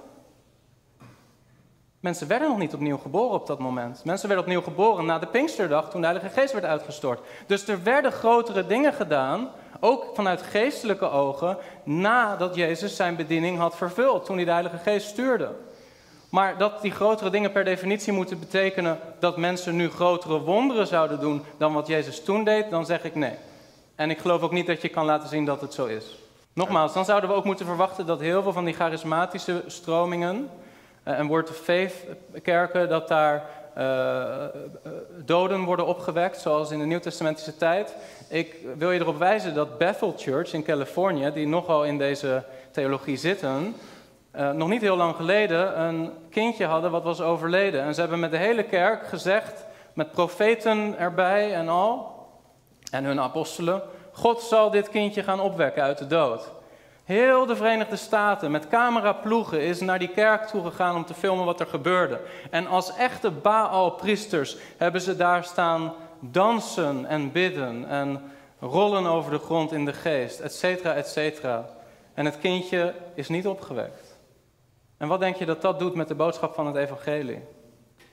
Mensen 2.00 2.28
werden 2.28 2.49
nog 2.49 2.58
niet 2.58 2.75
opnieuw 2.75 2.99
geboren 2.99 3.40
op 3.40 3.46
dat 3.46 3.58
moment. 3.58 4.04
Mensen 4.04 4.28
werden 4.28 4.44
opnieuw 4.44 4.62
geboren 4.62 5.04
na 5.04 5.18
de 5.18 5.26
Pinksterdag, 5.26 5.90
toen 5.90 6.00
de 6.00 6.06
Heilige 6.06 6.40
Geest 6.40 6.52
werd 6.52 6.64
uitgestort. 6.64 7.20
Dus 7.46 7.68
er 7.68 7.82
werden 7.82 8.12
grotere 8.12 8.66
dingen 8.66 8.92
gedaan, 8.92 9.50
ook 9.80 10.06
vanuit 10.14 10.42
geestelijke 10.42 11.11
ogen, 11.11 11.56
nadat 11.84 12.54
Jezus 12.54 12.96
zijn 12.96 13.16
bediening 13.16 13.58
had 13.58 13.76
vervuld, 13.76 14.25
toen 14.25 14.37
hij 14.37 14.44
de 14.44 14.50
Heilige 14.50 14.78
Geest 14.78 15.08
stuurde. 15.08 15.54
Maar 16.32 16.58
dat 16.58 16.82
die 16.82 16.90
grotere 16.90 17.30
dingen 17.30 17.52
per 17.52 17.64
definitie 17.64 18.12
moeten 18.12 18.38
betekenen 18.38 18.98
dat 19.18 19.36
mensen 19.36 19.76
nu 19.76 19.90
grotere 19.90 20.40
wonderen 20.40 20.86
zouden 20.86 21.20
doen 21.20 21.42
dan 21.56 21.72
wat 21.72 21.86
Jezus 21.86 22.24
toen 22.24 22.44
deed, 22.44 22.70
dan 22.70 22.86
zeg 22.86 23.04
ik 23.04 23.14
nee. 23.14 23.34
En 23.94 24.10
ik 24.10 24.18
geloof 24.18 24.42
ook 24.42 24.52
niet 24.52 24.66
dat 24.66 24.82
je 24.82 24.88
kan 24.88 25.04
laten 25.04 25.28
zien 25.28 25.44
dat 25.44 25.60
het 25.60 25.74
zo 25.74 25.86
is. 25.86 26.18
Nogmaals, 26.52 26.92
dan 26.92 27.04
zouden 27.04 27.30
we 27.30 27.36
ook 27.36 27.44
moeten 27.44 27.66
verwachten 27.66 28.06
dat 28.06 28.20
heel 28.20 28.42
veel 28.42 28.52
van 28.52 28.64
die 28.64 28.74
charismatische 28.74 29.62
stromingen, 29.66 30.50
eh, 31.02 31.18
en 31.18 31.26
Word 31.26 31.50
of 31.50 31.56
Faith 31.56 31.94
kerken, 32.42 32.88
dat 32.88 33.08
daar 33.08 33.50
uh, 33.78 34.44
doden 35.24 35.64
worden 35.64 35.86
opgewekt, 35.86 36.40
zoals 36.40 36.70
in 36.70 36.78
de 36.78 36.84
Nieuwtestamentische 36.84 37.56
tijd. 37.56 37.96
Ik 38.28 38.56
wil 38.76 38.90
je 38.90 39.00
erop 39.00 39.18
wijzen 39.18 39.54
dat 39.54 39.78
Bethel 39.78 40.14
Church 40.16 40.52
in 40.52 40.62
Californië, 40.62 41.30
die 41.34 41.46
nogal 41.46 41.84
in 41.84 41.98
deze 41.98 42.44
theologie 42.70 43.16
zitten, 43.16 43.74
uh, 44.36 44.50
nog 44.50 44.68
niet 44.68 44.80
heel 44.80 44.96
lang 44.96 45.16
geleden 45.16 45.80
een 45.80 46.12
kindje 46.30 46.66
hadden 46.66 46.90
wat 46.90 47.02
was 47.02 47.20
overleden. 47.20 47.82
En 47.82 47.94
ze 47.94 48.00
hebben 48.00 48.20
met 48.20 48.30
de 48.30 48.36
hele 48.36 48.62
kerk 48.62 49.06
gezegd, 49.06 49.64
met 49.92 50.12
profeten 50.12 50.98
erbij 50.98 51.54
en 51.54 51.68
al, 51.68 52.16
en 52.90 53.04
hun 53.04 53.20
apostelen, 53.20 53.82
God 54.12 54.40
zal 54.40 54.70
dit 54.70 54.88
kindje 54.88 55.22
gaan 55.22 55.40
opwekken 55.40 55.82
uit 55.82 55.98
de 55.98 56.06
dood. 56.06 56.50
Heel 57.04 57.46
de 57.46 57.56
Verenigde 57.56 57.96
Staten 57.96 58.50
met 58.50 58.68
cameraploegen 58.68 59.60
is 59.60 59.80
naar 59.80 59.98
die 59.98 60.08
kerk 60.08 60.46
toegegaan 60.46 60.96
om 60.96 61.04
te 61.04 61.14
filmen 61.14 61.44
wat 61.44 61.60
er 61.60 61.66
gebeurde. 61.66 62.20
En 62.50 62.66
als 62.66 62.96
echte 62.96 63.30
Baal-priesters 63.30 64.56
hebben 64.76 65.00
ze 65.00 65.16
daar 65.16 65.44
staan 65.44 65.92
dansen 66.20 67.06
en 67.06 67.32
bidden 67.32 67.88
en 67.88 68.32
rollen 68.60 69.06
over 69.06 69.30
de 69.30 69.38
grond 69.38 69.72
in 69.72 69.84
de 69.84 69.92
geest, 69.92 70.40
et 70.40 70.54
cetera, 70.54 70.94
et 70.94 71.08
cetera. 71.08 71.68
En 72.14 72.24
het 72.24 72.38
kindje 72.38 72.94
is 73.14 73.28
niet 73.28 73.46
opgewekt. 73.46 74.12
En 75.02 75.09
wat 75.09 75.21
denk 75.21 75.37
je 75.37 75.47
dat 75.47 75.62
dat 75.62 75.78
doet 75.78 75.94
met 75.94 76.09
de 76.09 76.14
boodschap 76.14 76.54
van 76.54 76.66
het 76.66 76.76
evangelie? 76.76 77.38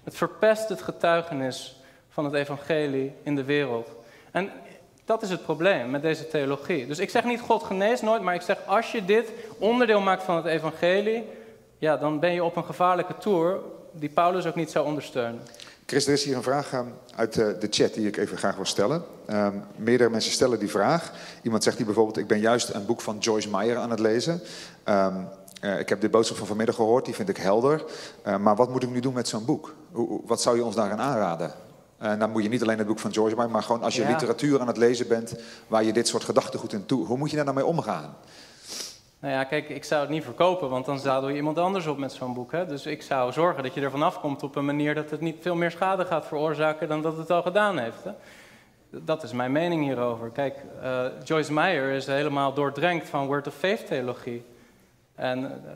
Het 0.03 0.15
verpest 0.15 0.69
het 0.69 0.81
getuigenis 0.81 1.81
van 2.09 2.25
het 2.25 2.33
evangelie 2.33 3.13
in 3.23 3.35
de 3.35 3.43
wereld. 3.43 3.89
En 4.31 4.49
dat 5.05 5.21
is 5.21 5.29
het 5.29 5.43
probleem 5.43 5.89
met 5.89 6.01
deze 6.01 6.27
theologie. 6.27 6.87
Dus 6.87 6.99
ik 6.99 7.09
zeg 7.09 7.23
niet 7.23 7.39
God 7.39 7.63
geneest 7.63 8.01
nooit, 8.01 8.21
maar 8.21 8.35
ik 8.35 8.41
zeg 8.41 8.57
als 8.65 8.91
je 8.91 9.05
dit 9.05 9.31
onderdeel 9.57 10.01
maakt 10.01 10.23
van 10.23 10.35
het 10.35 10.45
evangelie, 10.45 11.23
ja, 11.77 11.97
dan 11.97 12.19
ben 12.19 12.33
je 12.33 12.43
op 12.43 12.55
een 12.55 12.65
gevaarlijke 12.65 13.17
toer 13.17 13.63
die 13.91 14.09
Paulus 14.09 14.45
ook 14.45 14.55
niet 14.55 14.71
zou 14.71 14.85
ondersteunen. 14.85 15.41
Chris, 15.85 16.07
er 16.07 16.13
is 16.13 16.23
hier 16.23 16.35
een 16.35 16.43
vraag 16.43 16.73
ehm, 16.73 16.85
uit 17.15 17.33
de, 17.33 17.55
de 17.59 17.67
chat 17.69 17.93
die 17.93 18.07
ik 18.07 18.17
even 18.17 18.37
graag 18.37 18.55
wil 18.55 18.65
stellen. 18.65 19.03
Um, 19.27 19.63
meerdere 19.75 20.09
mensen 20.09 20.31
stellen 20.31 20.59
die 20.59 20.69
vraag. 20.69 21.11
Iemand 21.41 21.63
zegt 21.63 21.77
hier 21.77 21.85
bijvoorbeeld, 21.85 22.17
ik 22.17 22.27
ben 22.27 22.39
juist 22.39 22.69
een 22.69 22.85
boek 22.85 23.01
van 23.01 23.17
Joyce 23.17 23.49
Meyer 23.49 23.77
aan 23.77 23.89
het 23.89 23.99
lezen. 23.99 24.41
Um, 24.85 25.27
uh, 25.61 25.79
ik 25.79 25.89
heb 25.89 26.01
de 26.01 26.09
boodschap 26.09 26.37
van 26.37 26.47
vanmiddag 26.47 26.75
gehoord, 26.75 27.05
die 27.05 27.15
vind 27.15 27.29
ik 27.29 27.37
helder. 27.37 27.83
Uh, 28.27 28.37
maar 28.37 28.55
wat 28.55 28.69
moet 28.69 28.83
ik 28.83 28.89
nu 28.89 28.99
doen 28.99 29.13
met 29.13 29.27
zo'n 29.27 29.45
boek? 29.45 29.75
Hoe, 29.91 30.21
wat 30.25 30.41
zou 30.41 30.55
je 30.55 30.63
ons 30.63 30.75
daarin 30.75 30.99
aanraden? 30.99 31.53
En 31.97 32.19
dan 32.19 32.31
moet 32.31 32.43
je 32.43 32.49
niet 32.49 32.61
alleen 32.61 32.77
het 32.77 32.87
boek 32.87 32.99
van 32.99 33.13
George 33.13 33.35
maken, 33.35 33.51
maar 33.51 33.63
gewoon 33.63 33.83
als 33.83 33.95
je 33.95 34.01
ja. 34.01 34.09
literatuur 34.09 34.59
aan 34.59 34.67
het 34.67 34.77
lezen 34.77 35.07
bent 35.07 35.35
waar 35.67 35.83
je 35.83 35.93
dit 35.93 36.07
soort 36.07 36.23
gedachtegoed 36.23 36.73
in 36.73 36.85
toe. 36.85 37.05
Hoe 37.05 37.17
moet 37.17 37.29
je 37.29 37.35
daar 37.35 37.45
nou 37.45 37.57
mee 37.57 37.65
omgaan? 37.65 38.15
Nou 39.19 39.33
ja, 39.33 39.43
kijk, 39.43 39.69
ik 39.69 39.83
zou 39.83 40.01
het 40.01 40.09
niet 40.09 40.23
verkopen, 40.23 40.69
want 40.69 40.85
dan 40.85 40.99
zadel 40.99 41.29
je 41.29 41.35
iemand 41.35 41.57
anders 41.57 41.87
op 41.87 41.97
met 41.97 42.11
zo'n 42.11 42.33
boek. 42.33 42.51
Hè? 42.51 42.65
Dus 42.65 42.85
ik 42.85 43.01
zou 43.01 43.31
zorgen 43.31 43.63
dat 43.63 43.73
je 43.73 43.81
ervan 43.81 44.01
afkomt 44.01 44.43
op 44.43 44.55
een 44.55 44.65
manier 44.65 44.95
dat 44.95 45.09
het 45.09 45.21
niet 45.21 45.37
veel 45.39 45.55
meer 45.55 45.71
schade 45.71 46.05
gaat 46.05 46.25
veroorzaken 46.25 46.87
dan 46.87 47.01
dat 47.01 47.17
het 47.17 47.31
al 47.31 47.41
gedaan 47.41 47.77
heeft. 47.77 48.03
Hè? 48.03 48.11
Dat 48.89 49.23
is 49.23 49.31
mijn 49.31 49.51
mening 49.51 49.83
hierover. 49.83 50.29
Kijk, 50.29 50.55
uh, 50.83 51.05
Joyce 51.23 51.53
Meyer 51.53 51.91
is 51.91 52.05
helemaal 52.05 52.53
doordrenkt 52.53 53.09
van 53.09 53.25
Word 53.25 53.47
of 53.47 53.53
Faith 53.53 53.87
theologie. 53.87 54.45
En 55.19 55.39
uh, 55.39 55.71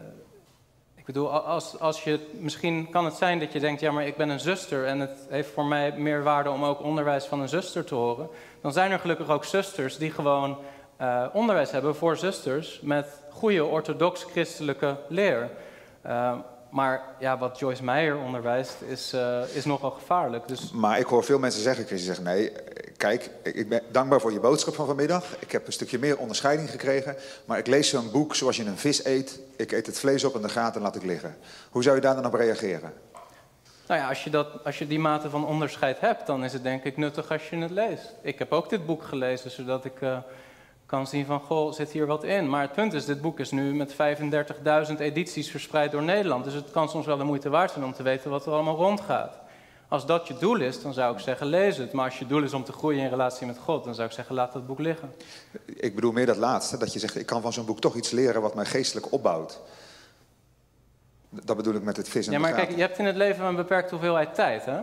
ik 0.95 1.05
bedoel, 1.05 1.29
als, 1.29 1.79
als 1.79 2.03
je, 2.03 2.19
misschien 2.39 2.89
kan 2.89 3.05
het 3.05 3.13
zijn 3.13 3.39
dat 3.39 3.53
je 3.53 3.59
denkt, 3.59 3.81
ja 3.81 3.91
maar 3.91 4.07
ik 4.07 4.17
ben 4.17 4.29
een 4.29 4.39
zuster 4.39 4.85
en 4.85 4.99
het 4.99 5.17
heeft 5.29 5.49
voor 5.49 5.65
mij 5.65 5.93
meer 5.97 6.23
waarde 6.23 6.49
om 6.49 6.63
ook 6.63 6.81
onderwijs 6.81 7.25
van 7.25 7.41
een 7.41 7.49
zuster 7.49 7.85
te 7.85 7.95
horen. 7.95 8.29
Dan 8.61 8.73
zijn 8.73 8.91
er 8.91 8.99
gelukkig 8.99 9.29
ook 9.29 9.45
zusters 9.45 9.97
die 9.97 10.11
gewoon 10.11 10.57
uh, 11.01 11.25
onderwijs 11.33 11.71
hebben 11.71 11.95
voor 11.95 12.17
zusters 12.17 12.79
met 12.81 13.07
goede 13.29 13.65
orthodox-christelijke 13.65 14.95
leer. 15.07 15.49
Uh, 16.05 16.33
maar 16.69 17.01
ja, 17.19 17.37
wat 17.37 17.59
Joyce 17.59 17.83
Meyer 17.83 18.17
onderwijst 18.17 18.81
is, 18.81 19.15
is 19.53 19.65
nogal 19.65 19.91
gevaarlijk. 19.91 20.47
Dus... 20.47 20.71
Maar 20.71 20.99
ik 20.99 21.05
hoor 21.05 21.23
veel 21.23 21.39
mensen 21.39 21.61
zeggen, 21.61 21.85
Chris, 21.85 21.97
die 21.97 22.13
zeggen 22.13 22.23
nee, 22.23 22.51
kijk, 23.03 23.29
ik 23.43 23.69
ben 23.69 23.81
dankbaar 23.91 24.21
voor 24.21 24.31
je 24.31 24.39
boodschap 24.39 24.75
van 24.75 24.85
vanmiddag. 24.85 25.25
Ik 25.39 25.51
heb 25.51 25.67
een 25.67 25.73
stukje 25.73 25.99
meer 25.99 26.17
onderscheiding 26.17 26.69
gekregen. 26.69 27.15
Maar 27.45 27.57
ik 27.57 27.67
lees 27.67 27.89
zo'n 27.89 28.11
boek 28.11 28.35
zoals 28.35 28.57
je 28.57 28.65
een 28.65 28.77
vis 28.77 29.05
eet. 29.05 29.39
Ik 29.55 29.71
eet 29.71 29.85
het 29.85 29.99
vlees 29.99 30.23
op 30.23 30.35
en 30.35 30.41
de 30.41 30.49
gaten 30.49 30.81
laat 30.81 30.95
ik 30.95 31.03
liggen. 31.03 31.35
Hoe 31.69 31.83
zou 31.83 31.95
je 31.95 32.01
daar 32.01 32.15
dan 32.15 32.25
op 32.25 32.33
reageren? 32.33 32.93
Nou 33.87 33.99
ja, 33.99 34.09
als 34.09 34.23
je, 34.23 34.29
dat, 34.29 34.47
als 34.63 34.77
je 34.77 34.87
die 34.87 34.99
mate 34.99 35.29
van 35.29 35.45
onderscheid 35.45 35.99
hebt, 35.99 36.27
dan 36.27 36.43
is 36.43 36.53
het 36.53 36.63
denk 36.63 36.83
ik 36.83 36.97
nuttig 36.97 37.31
als 37.31 37.49
je 37.49 37.55
het 37.55 37.71
leest. 37.71 38.13
Ik 38.21 38.39
heb 38.39 38.51
ook 38.51 38.69
dit 38.69 38.85
boek 38.85 39.03
gelezen, 39.03 39.51
zodat 39.51 39.85
ik 39.85 40.01
uh, 40.01 40.17
kan 40.85 41.07
zien 41.07 41.25
van, 41.25 41.39
goh, 41.39 41.73
zit 41.73 41.91
hier 41.91 42.05
wat 42.05 42.23
in. 42.23 42.49
Maar 42.49 42.61
het 42.61 42.73
punt 42.73 42.93
is, 42.93 43.05
dit 43.05 43.21
boek 43.21 43.39
is 43.39 43.51
nu 43.51 43.73
met 43.73 43.93
35.000 44.91 44.99
edities 44.99 45.51
verspreid 45.51 45.91
door 45.91 46.03
Nederland. 46.03 46.43
Dus 46.43 46.53
het 46.53 46.71
kan 46.71 46.89
soms 46.89 47.05
wel 47.05 47.17
de 47.17 47.23
moeite 47.23 47.49
waard 47.49 47.71
zijn 47.71 47.85
om 47.85 47.93
te 47.93 48.03
weten 48.03 48.29
wat 48.29 48.45
er 48.45 48.51
allemaal 48.51 48.75
rondgaat. 48.75 49.42
Als 49.93 50.05
dat 50.05 50.27
je 50.27 50.37
doel 50.37 50.59
is, 50.59 50.81
dan 50.81 50.93
zou 50.93 51.13
ik 51.13 51.19
zeggen, 51.19 51.47
lees 51.47 51.77
het. 51.77 51.91
Maar 51.91 52.05
als 52.05 52.19
je 52.19 52.27
doel 52.27 52.43
is 52.43 52.53
om 52.53 52.63
te 52.63 52.71
groeien 52.71 53.03
in 53.03 53.09
relatie 53.09 53.47
met 53.47 53.57
God, 53.57 53.83
dan 53.83 53.95
zou 53.95 54.07
ik 54.07 54.13
zeggen, 54.13 54.35
laat 54.35 54.53
dat 54.53 54.67
boek 54.67 54.79
liggen. 54.79 55.13
Ik 55.65 55.95
bedoel 55.95 56.11
meer 56.11 56.25
dat 56.25 56.37
laatste, 56.37 56.77
dat 56.77 56.93
je 56.93 56.99
zegt, 56.99 57.15
ik 57.15 57.25
kan 57.25 57.41
van 57.41 57.53
zo'n 57.53 57.65
boek 57.65 57.79
toch 57.79 57.95
iets 57.95 58.11
leren 58.11 58.41
wat 58.41 58.55
mij 58.55 58.65
geestelijk 58.65 59.11
opbouwt. 59.11 59.59
Dat 61.29 61.57
bedoel 61.57 61.73
ik 61.73 61.83
met 61.83 61.97
het 61.97 62.09
vis 62.09 62.25
en 62.25 62.31
Ja, 62.31 62.39
maar 62.39 62.53
kijk, 62.53 62.69
je 62.69 62.81
hebt 62.81 62.97
in 62.97 63.05
het 63.05 63.15
leven 63.15 63.45
een 63.45 63.55
beperkte 63.55 63.93
hoeveelheid 63.93 64.35
tijd, 64.35 64.65
hè? 64.65 64.79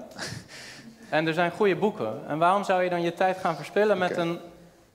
en 1.17 1.27
er 1.27 1.35
zijn 1.35 1.51
goede 1.51 1.77
boeken. 1.77 2.29
En 2.29 2.39
waarom 2.39 2.65
zou 2.65 2.83
je 2.83 2.91
dan 2.91 3.03
je 3.03 3.15
tijd 3.15 3.39
gaan 3.39 3.57
verspillen 3.57 3.99
met 3.99 4.17
een 4.17 4.39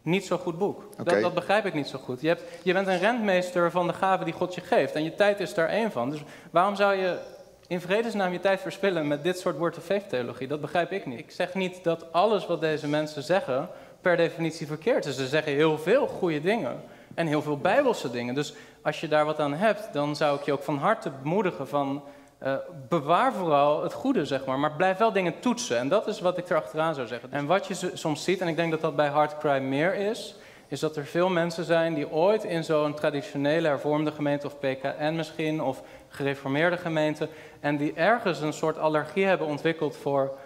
niet 0.01 0.25
zo 0.25 0.37
goed 0.37 0.57
boek? 0.57 0.83
Okay. 0.91 1.13
Dat, 1.13 1.21
dat, 1.21 1.33
begrijp 1.33 1.65
ik 1.65 1.73
niet 1.73 1.87
zo 1.87 1.99
goed. 2.03 2.21
Je, 2.21 2.27
hebt, 2.27 2.43
je 2.63 2.73
bent 2.73 2.87
een 2.87 2.99
rentmeester 2.99 3.71
van 3.71 3.87
de 3.87 3.93
gaven 3.93 4.25
die 4.25 4.33
God 4.33 4.55
je 4.55 4.61
geeft. 4.61 4.93
En 4.93 5.03
je 5.03 5.15
tijd 5.15 5.39
is 5.39 5.53
daar 5.53 5.69
één 5.69 5.91
van. 5.91 6.09
Dus 6.09 6.23
waarom 6.51 6.75
zou 6.75 6.95
je 6.95 7.33
in 7.67 7.81
vredesnaam 7.81 8.31
je 8.31 8.39
tijd 8.39 8.61
verspillen 8.61 9.07
met 9.07 9.23
dit 9.23 9.39
soort 9.39 9.57
word 9.57 9.77
of 9.77 9.83
faith 9.83 10.09
theologie. 10.09 10.47
Dat 10.47 10.61
begrijp 10.61 10.91
ik 10.91 11.05
niet. 11.05 11.19
Ik 11.19 11.31
zeg 11.31 11.53
niet 11.53 11.83
dat 11.83 12.11
alles 12.11 12.45
wat 12.45 12.61
deze 12.61 12.87
mensen 12.87 13.23
zeggen 13.23 13.69
per 14.01 14.17
definitie 14.17 14.67
verkeerd 14.67 15.05
is. 15.05 15.15
Ze 15.15 15.27
zeggen 15.27 15.51
heel 15.51 15.77
veel 15.77 16.07
goede 16.07 16.41
dingen 16.41 16.81
en 17.13 17.27
heel 17.27 17.41
veel 17.41 17.57
bijbelse 17.57 18.11
dingen. 18.11 18.35
Dus 18.35 18.53
als 18.81 19.01
je 19.01 19.07
daar 19.07 19.25
wat 19.25 19.39
aan 19.39 19.53
hebt, 19.53 19.93
dan 19.93 20.15
zou 20.15 20.39
ik 20.39 20.45
je 20.45 20.51
ook 20.51 20.63
van 20.63 20.77
harte 20.77 21.11
bemoedigen 21.21 21.67
van... 21.67 22.03
Uh, 22.43 22.55
bewaar 22.89 23.33
vooral 23.33 23.83
het 23.83 23.93
goede, 23.93 24.25
zeg 24.25 24.45
maar, 24.45 24.59
maar 24.59 24.71
blijf 24.71 24.97
wel 24.97 25.11
dingen 25.11 25.39
toetsen. 25.39 25.77
En 25.77 25.87
dat 25.87 26.07
is 26.07 26.19
wat 26.19 26.37
ik 26.37 26.49
erachteraan 26.49 26.95
zou 26.95 27.07
zeggen. 27.07 27.31
En 27.31 27.45
wat 27.45 27.67
je 27.67 27.91
soms 27.93 28.23
ziet, 28.23 28.41
en 28.41 28.47
ik 28.47 28.55
denk 28.55 28.71
dat 28.71 28.81
dat 28.81 28.95
bij 28.95 29.07
Hardcry 29.07 29.61
meer 29.61 29.93
is 29.93 30.35
is 30.75 30.81
dat 30.81 30.95
er 30.95 31.05
veel 31.05 31.29
mensen 31.29 31.63
zijn 31.63 31.93
die 31.93 32.11
ooit 32.11 32.43
in 32.43 32.63
zo'n 32.63 32.93
traditionele 32.93 33.67
hervormde 33.67 34.11
gemeente 34.11 34.47
of 34.47 34.59
PKN 34.59 35.15
misschien, 35.15 35.61
of 35.61 35.81
gereformeerde 36.09 36.77
gemeente, 36.77 37.29
en 37.59 37.77
die 37.77 37.93
ergens 37.93 38.41
een 38.41 38.53
soort 38.53 38.77
allergie 38.77 39.25
hebben 39.25 39.47
ontwikkeld 39.47 39.97
voor 39.97 40.37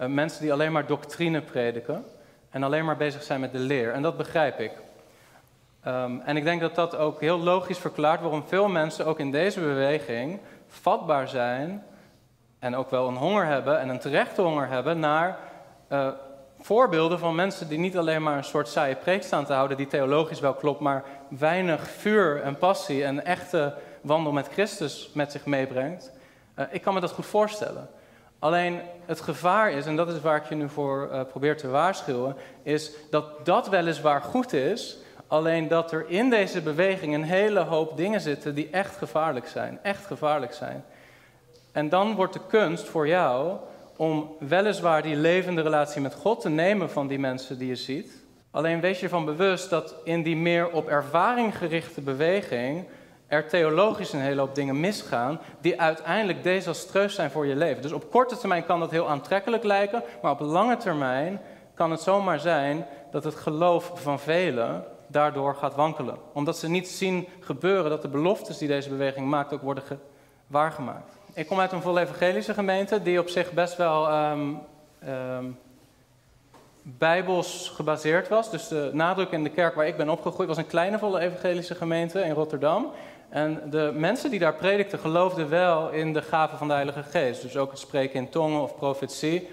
uh, 0.00 0.06
mensen 0.06 0.42
die 0.42 0.52
alleen 0.52 0.72
maar 0.72 0.86
doctrine 0.86 1.40
prediken. 1.40 2.04
en 2.50 2.62
alleen 2.62 2.84
maar 2.84 2.96
bezig 2.96 3.22
zijn 3.22 3.40
met 3.40 3.52
de 3.52 3.58
leer. 3.58 3.92
En 3.92 4.02
dat 4.02 4.16
begrijp 4.16 4.60
ik. 4.60 4.72
Ehm, 5.82 6.20
en 6.24 6.36
ik 6.36 6.44
denk 6.44 6.60
dat 6.60 6.74
dat 6.74 6.96
ook 6.96 7.20
heel 7.20 7.38
logisch 7.38 7.78
verklaart 7.78 8.20
waarom 8.20 8.44
veel 8.46 8.68
mensen 8.68 9.06
ook 9.06 9.18
in 9.18 9.30
deze 9.30 9.60
beweging 9.60 10.38
vatbaar 10.66 11.28
zijn 11.28 11.84
en 12.58 12.76
ook 12.76 12.90
wel 12.90 13.08
een 13.08 13.16
honger 13.16 13.46
hebben 13.46 13.80
en 13.80 13.88
een 13.88 13.98
terechte 13.98 14.42
honger 14.42 14.68
hebben 14.68 14.98
naar 14.98 15.38
uh, 15.92 16.08
voorbeelden 16.60 17.18
van 17.18 17.34
mensen 17.34 17.68
die 17.68 17.78
niet 17.78 17.96
alleen 17.96 18.22
maar 18.22 18.36
een 18.36 18.44
soort 18.44 18.68
saaie 18.68 18.94
preek 18.94 19.22
staan 19.22 19.44
te 19.44 19.52
houden, 19.52 19.76
die 19.76 19.86
theologisch 19.86 20.40
wel 20.40 20.54
klopt, 20.54 20.80
maar 20.80 21.04
weinig 21.28 21.88
vuur 21.88 22.42
en 22.42 22.58
passie 22.58 23.04
en 23.04 23.24
echte 23.24 23.74
wandel 24.00 24.32
met 24.32 24.48
Christus 24.48 25.10
met 25.14 25.32
zich 25.32 25.46
meebrengt. 25.46 26.12
Uh, 26.58 26.64
ik 26.70 26.82
kan 26.82 26.94
me 26.94 27.00
dat 27.00 27.10
goed 27.10 27.26
voorstellen. 27.26 27.88
Alleen 28.38 28.80
het 29.06 29.20
gevaar 29.20 29.70
is, 29.70 29.86
en 29.86 29.96
dat 29.96 30.08
is 30.08 30.20
waar 30.20 30.36
ik 30.36 30.48
je 30.48 30.54
nu 30.54 30.68
voor 30.68 31.08
uh, 31.12 31.20
probeer 31.22 31.56
te 31.56 31.68
waarschuwen, 31.68 32.36
is 32.62 32.92
dat 33.10 33.46
dat 33.46 33.68
weliswaar 33.68 34.22
goed 34.22 34.52
is, 34.52 34.98
alleen 35.26 35.68
dat 35.68 35.92
er 35.92 36.04
in 36.08 36.30
deze 36.30 36.60
beweging 36.60 37.14
een 37.14 37.22
hele 37.22 37.60
hoop 37.60 37.96
dingen 37.96 38.20
zitten 38.20 38.54
die 38.54 38.68
echt 38.70 38.96
gevaarlijk 38.96 39.46
zijn. 39.46 39.78
Echt 39.82 40.06
gevaarlijk 40.06 40.52
zijn. 40.52 40.84
En 41.72 41.88
dan 41.88 42.14
wordt 42.14 42.32
de 42.32 42.40
kunst 42.48 42.88
voor 42.88 43.08
jou 43.08 43.56
om 43.98 44.36
weliswaar 44.38 45.02
die 45.02 45.16
levende 45.16 45.62
relatie 45.62 46.00
met 46.00 46.14
God 46.14 46.40
te 46.40 46.48
nemen 46.48 46.90
van 46.90 47.06
die 47.06 47.18
mensen 47.18 47.58
die 47.58 47.68
je 47.68 47.76
ziet. 47.76 48.12
Alleen 48.50 48.80
wees 48.80 48.98
je 48.98 49.04
ervan 49.04 49.24
bewust 49.24 49.70
dat 49.70 49.94
in 50.04 50.22
die 50.22 50.36
meer 50.36 50.70
op 50.70 50.88
ervaring 50.88 51.58
gerichte 51.58 52.00
beweging 52.00 52.84
er 53.26 53.48
theologisch 53.48 54.12
een 54.12 54.20
hele 54.20 54.40
hoop 54.40 54.54
dingen 54.54 54.80
misgaan 54.80 55.40
die 55.60 55.80
uiteindelijk 55.80 56.42
desastreus 56.42 57.14
zijn 57.14 57.30
voor 57.30 57.46
je 57.46 57.56
leven. 57.56 57.82
Dus 57.82 57.92
op 57.92 58.10
korte 58.10 58.38
termijn 58.38 58.64
kan 58.64 58.80
dat 58.80 58.90
heel 58.90 59.08
aantrekkelijk 59.08 59.64
lijken, 59.64 60.02
maar 60.22 60.32
op 60.32 60.40
lange 60.40 60.76
termijn 60.76 61.40
kan 61.74 61.90
het 61.90 62.00
zomaar 62.00 62.40
zijn 62.40 62.86
dat 63.10 63.24
het 63.24 63.34
geloof 63.34 63.92
van 63.94 64.18
velen 64.18 64.84
daardoor 65.06 65.54
gaat 65.54 65.74
wankelen. 65.74 66.16
Omdat 66.32 66.58
ze 66.58 66.68
niet 66.68 66.88
zien 66.88 67.28
gebeuren 67.40 67.90
dat 67.90 68.02
de 68.02 68.08
beloftes 68.08 68.58
die 68.58 68.68
deze 68.68 68.88
beweging 68.88 69.26
maakt 69.26 69.52
ook 69.52 69.62
worden 69.62 69.84
waargemaakt. 70.46 71.12
Ik 71.38 71.46
kom 71.46 71.60
uit 71.60 71.72
een 71.72 71.82
vol 71.82 71.98
evangelische 71.98 72.54
gemeente 72.54 73.02
die 73.02 73.20
op 73.20 73.28
zich 73.28 73.52
best 73.52 73.76
wel 73.76 74.30
um, 74.30 74.60
um, 75.08 75.58
bijbels 76.82 77.72
gebaseerd 77.74 78.28
was. 78.28 78.50
Dus 78.50 78.68
de 78.68 78.90
nadruk 78.92 79.30
in 79.30 79.42
de 79.42 79.50
kerk 79.50 79.74
waar 79.74 79.86
ik 79.86 79.96
ben 79.96 80.08
opgegroeid 80.08 80.48
was 80.48 80.56
een 80.56 80.66
kleine 80.66 80.98
volle 80.98 81.20
evangelische 81.20 81.74
gemeente 81.74 82.20
in 82.20 82.32
Rotterdam. 82.32 82.92
En 83.28 83.62
de 83.70 83.92
mensen 83.94 84.30
die 84.30 84.38
daar 84.38 84.54
predikten 84.54 84.98
geloofden 84.98 85.48
wel 85.48 85.90
in 85.90 86.12
de 86.12 86.22
gaven 86.22 86.58
van 86.58 86.68
de 86.68 86.74
Heilige 86.74 87.02
Geest. 87.02 87.42
Dus 87.42 87.56
ook 87.56 87.70
het 87.70 87.80
spreken 87.80 88.20
in 88.20 88.28
tongen 88.28 88.60
of 88.60 88.76
profetie. 88.76 89.48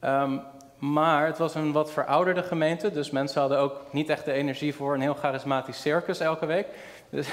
Um, 0.00 0.40
maar 0.78 1.26
het 1.26 1.38
was 1.38 1.54
een 1.54 1.72
wat 1.72 1.90
verouderde 1.90 2.42
gemeente, 2.42 2.90
dus 2.90 3.10
mensen 3.10 3.40
hadden 3.40 3.58
ook 3.58 3.80
niet 3.90 4.08
echt 4.08 4.24
de 4.24 4.32
energie 4.32 4.74
voor 4.74 4.94
een 4.94 5.00
heel 5.00 5.14
charismatisch 5.14 5.80
circus 5.80 6.20
elke 6.20 6.46
week. 6.46 6.66
Dus, 7.10 7.28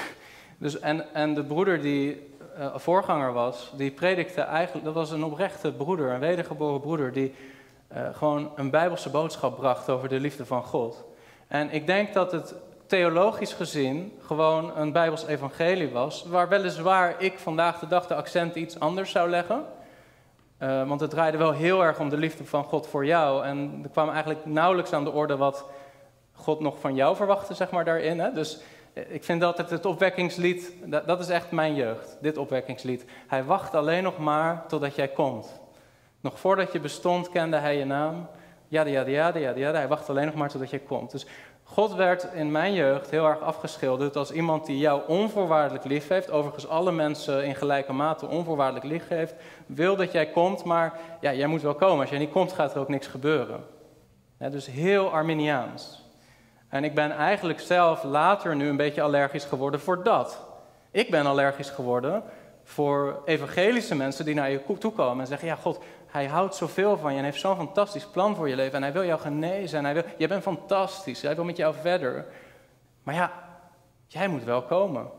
dus 0.58 0.80
en, 0.80 1.14
en 1.14 1.34
de 1.34 1.44
broeder 1.44 1.80
die 1.80 2.30
uh, 2.58 2.76
voorganger 2.76 3.32
was, 3.32 3.72
die 3.76 3.90
predikte 3.90 4.40
eigenlijk, 4.40 4.84
dat 4.84 4.94
was 4.94 5.10
een 5.10 5.24
oprechte 5.24 5.72
broeder, 5.72 6.10
een 6.10 6.20
wedergeboren 6.20 6.80
broeder, 6.80 7.12
die 7.12 7.34
uh, 7.96 8.08
gewoon 8.12 8.52
een 8.56 8.70
bijbelse 8.70 9.10
boodschap 9.10 9.56
bracht 9.56 9.90
over 9.90 10.08
de 10.08 10.20
liefde 10.20 10.46
van 10.46 10.62
God. 10.62 11.04
En 11.48 11.70
ik 11.70 11.86
denk 11.86 12.14
dat 12.14 12.32
het 12.32 12.54
theologisch 12.86 13.52
gezien 13.52 14.18
gewoon 14.26 14.76
een 14.76 14.92
bijbels 14.92 15.26
evangelie 15.26 15.90
was, 15.90 16.24
waar 16.24 16.48
weliswaar 16.48 17.14
ik 17.18 17.38
vandaag 17.38 17.78
de 17.78 17.86
dag 17.86 18.06
de 18.06 18.14
accent 18.14 18.54
iets 18.54 18.80
anders 18.80 19.10
zou 19.10 19.30
leggen. 19.30 19.64
Uh, 20.58 20.88
want 20.88 21.00
het 21.00 21.10
draaide 21.10 21.36
wel 21.36 21.52
heel 21.52 21.84
erg 21.84 21.98
om 21.98 22.08
de 22.08 22.16
liefde 22.16 22.44
van 22.44 22.64
God 22.64 22.86
voor 22.86 23.06
jou. 23.06 23.44
En 23.44 23.80
er 23.82 23.88
kwam 23.88 24.08
eigenlijk 24.08 24.46
nauwelijks 24.46 24.92
aan 24.92 25.04
de 25.04 25.12
orde 25.12 25.36
wat 25.36 25.64
God 26.32 26.60
nog 26.60 26.78
van 26.80 26.94
jou 26.94 27.16
verwachtte, 27.16 27.54
zeg 27.54 27.70
maar, 27.70 27.84
daarin. 27.84 28.20
Hè? 28.20 28.32
Dus 28.32 28.54
eh, 28.56 28.62
ik 28.92 29.24
vind 29.24 29.42
altijd 29.42 29.70
het 29.70 29.86
opwekkingslied, 29.86 30.74
dat, 30.84 31.06
dat, 31.06 31.20
is 31.20 31.28
echt 31.28 31.50
mijn 31.50 31.74
jeugd, 31.74 32.18
dit 32.20 32.36
opwekkingslied. 32.36 33.04
Hij 33.26 33.44
wacht 33.44 33.74
alleen 33.74 34.02
nog 34.02 34.18
maar 34.18 34.64
totdat 34.68 34.94
jij 34.94 35.08
komt. 35.08 35.60
Nog 36.20 36.38
voordat 36.38 36.72
je 36.72 36.80
bestond 36.80 37.28
kende 37.28 37.56
hij 37.56 37.76
je 37.76 37.84
naam. 37.84 38.28
Ja, 38.68 38.84
ja, 38.84 39.06
ja, 39.06 39.36
ja, 39.36 39.52
ja, 39.56 39.72
hij 39.72 39.88
wacht 39.88 40.08
alleen 40.08 40.26
nog 40.26 40.34
maar 40.34 40.48
totdat 40.48 40.70
jij 40.70 40.78
komt. 40.78 41.10
Dus 41.10 41.26
God 41.62 41.94
werd 41.94 42.28
in 42.34 42.50
mijn 42.50 42.72
jeugd 42.72 43.10
heel 43.10 43.26
erg 43.26 43.40
afgeschilderd 43.40 44.16
als 44.16 44.30
iemand 44.30 44.66
die 44.66 44.78
jou 44.78 45.02
onvoorwaardelijk 45.06 45.84
lief 45.84 46.08
heeft. 46.08 46.30
Overigens 46.30 46.68
alle 46.68 46.92
mensen 46.92 47.44
in 47.44 47.54
gelijke 47.54 47.92
mate 47.92 48.26
onvoorwaardelijk 48.26 48.86
lief 48.86 49.08
heeft. 49.08 49.34
Wil 49.66 49.96
dat 49.96 50.12
jij 50.12 50.26
komt, 50.26 50.64
maar 50.64 51.00
ja, 51.20 51.32
jij 51.32 51.46
moet 51.46 51.62
wel 51.62 51.74
komen. 51.74 52.00
Als 52.00 52.10
jij 52.10 52.18
niet 52.18 52.30
komt, 52.30 52.52
gaat 52.52 52.74
er 52.74 52.80
ook 52.80 52.88
niks 52.88 53.06
gebeuren. 53.06 53.64
Ja, 54.38 54.48
dus 54.48 54.66
heel 54.66 55.10
Arminiaans. 55.10 56.01
En 56.72 56.84
ik 56.84 56.94
ben 56.94 57.10
eigenlijk 57.10 57.60
zelf 57.60 58.02
later 58.02 58.56
nu 58.56 58.68
een 58.68 58.76
beetje 58.76 59.02
allergisch 59.02 59.44
geworden 59.44 59.80
voor 59.80 60.02
dat. 60.02 60.40
Ik 60.90 61.10
ben 61.10 61.26
allergisch 61.26 61.70
geworden 61.70 62.22
voor 62.64 63.22
evangelische 63.24 63.94
mensen 63.94 64.24
die 64.24 64.34
naar 64.34 64.50
je 64.50 64.78
toe 64.78 64.92
komen 64.92 65.20
en 65.20 65.26
zeggen: 65.26 65.48
Ja, 65.48 65.54
God, 65.54 65.80
hij 66.06 66.26
houdt 66.26 66.54
zoveel 66.54 66.98
van 66.98 67.12
je 67.12 67.18
en 67.18 67.24
heeft 67.24 67.40
zo'n 67.40 67.56
fantastisch 67.56 68.06
plan 68.06 68.36
voor 68.36 68.48
je 68.48 68.56
leven. 68.56 68.74
En 68.74 68.82
hij 68.82 68.92
wil 68.92 69.04
jou 69.04 69.20
genezen. 69.20 69.78
En 69.78 69.84
hij 69.84 69.94
wil, 69.94 70.02
je 70.16 70.28
bent 70.28 70.42
fantastisch. 70.42 71.22
Hij 71.22 71.34
wil 71.34 71.44
met 71.44 71.56
jou 71.56 71.74
verder. 71.80 72.26
Maar 73.02 73.14
ja, 73.14 73.32
jij 74.06 74.28
moet 74.28 74.44
wel 74.44 74.62
komen. 74.62 75.10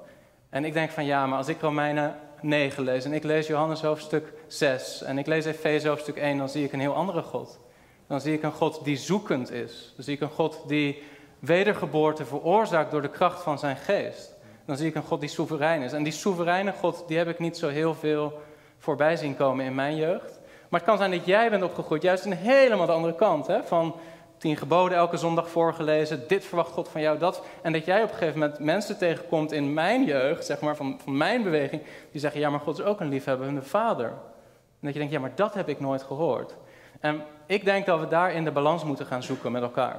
En 0.50 0.66
ik 0.66 0.74
denk 0.74 0.92
van 0.92 1.06
ja, 1.06 1.26
maar 1.26 1.38
als 1.38 1.48
ik 1.48 1.62
Romeinen 1.62 2.16
9 2.42 2.84
lees 2.84 3.06
en 3.06 3.14
ik 3.14 3.24
lees 3.24 3.48
Johannes 3.48 3.82
hoofdstuk 3.82 4.34
6 4.48 5.02
en 5.04 5.18
ik 5.18 5.26
lees 5.26 5.46
Efeze 5.46 5.88
hoofdstuk 5.88 6.18
1, 6.18 6.38
dan 6.38 6.50
zie 6.50 6.64
ik 6.64 6.74
een 6.74 6.80
heel 6.80 6.96
andere 6.96 7.22
God. 7.22 7.60
Dan 8.08 8.22
zie 8.22 8.34
ik 8.34 8.44
een 8.44 8.52
God 8.52 8.84
die 8.84 8.98
zoekend 8.98 9.52
is. 9.52 9.94
Dan 9.96 10.04
zie 10.04 10.16
ik 10.16 10.22
een 10.22 10.30
God 10.30 10.64
die 10.68 11.04
wedergeboorte 11.46 12.26
veroorzaakt 12.26 12.92
door 12.92 13.02
de 13.02 13.10
kracht 13.10 13.44
van 13.44 13.60
zijn 13.60 13.76
geest. 13.76 14.36
Dan 14.66 14.78
zie 14.78 14.88
ik 14.88 14.96
een 14.96 15.04
God 15.04 15.20
die 15.20 15.30
soeverein 15.30 15.82
is. 15.82 15.94
En 15.94 16.04
die 16.04 16.14
soevereine 16.14 16.72
God, 16.72 17.04
die 17.08 17.18
heb 17.18 17.28
ik 17.28 17.40
niet 17.40 17.58
zo 17.58 17.68
heel 17.68 17.94
veel 17.94 18.42
voorbij 18.78 19.16
zien 19.16 19.36
komen 19.36 19.66
in 19.66 19.76
mijn 19.76 19.96
jeugd. 19.96 20.40
Maar 20.70 20.80
het 20.80 20.90
kan 20.90 20.98
zijn 20.98 21.12
dat 21.12 21.26
jij 21.26 21.50
bent 21.50 21.64
opgegroeid, 21.64 22.02
juist 22.02 22.26
een 22.26 22.34
helemaal 22.34 22.86
de 22.86 22.92
andere 22.92 23.16
kant. 23.16 23.48
Hè? 23.48 23.64
Van 23.64 23.96
tien 24.38 24.58
geboden 24.58 24.98
elke 24.98 25.18
zondag 25.18 25.50
voorgelezen, 25.50 26.28
dit 26.28 26.46
verwacht 26.46 26.72
God 26.72 26.90
van 26.90 27.02
jou, 27.02 27.18
dat. 27.18 27.44
En 27.62 27.74
dat 27.74 27.86
jij 27.86 28.04
op 28.04 28.10
een 28.10 28.16
gegeven 28.16 28.40
moment 28.40 28.60
mensen 28.60 28.98
tegenkomt 28.98 29.52
in 29.52 29.74
mijn 29.74 30.04
jeugd, 30.06 30.46
zeg 30.46 30.60
maar, 30.62 30.76
van, 30.76 31.00
van 31.04 31.18
mijn 31.18 31.44
beweging, 31.44 31.82
die 32.12 32.22
zeggen, 32.22 32.40
ja, 32.40 32.50
maar 32.50 32.60
God 32.60 32.80
is 32.80 32.86
ook 32.86 33.00
een 33.00 33.10
liefhebbende 33.10 33.62
vader. 33.62 34.08
En 34.08 34.90
dat 34.90 34.94
je 34.94 35.00
denkt, 35.00 35.14
ja, 35.14 35.20
maar 35.20 35.36
dat 35.36 35.54
heb 35.54 35.70
ik 35.70 35.80
nooit 35.80 36.04
gehoord. 36.04 36.56
En 37.00 37.22
ik 37.46 37.66
denk 37.66 37.86
dat 37.86 38.00
we 38.00 38.08
daar 38.08 38.34
in 38.34 38.44
de 38.44 38.52
balans 38.52 38.84
moeten 38.84 39.06
gaan 39.06 39.24
zoeken 39.24 39.52
met 39.52 39.62
elkaar. 39.62 39.96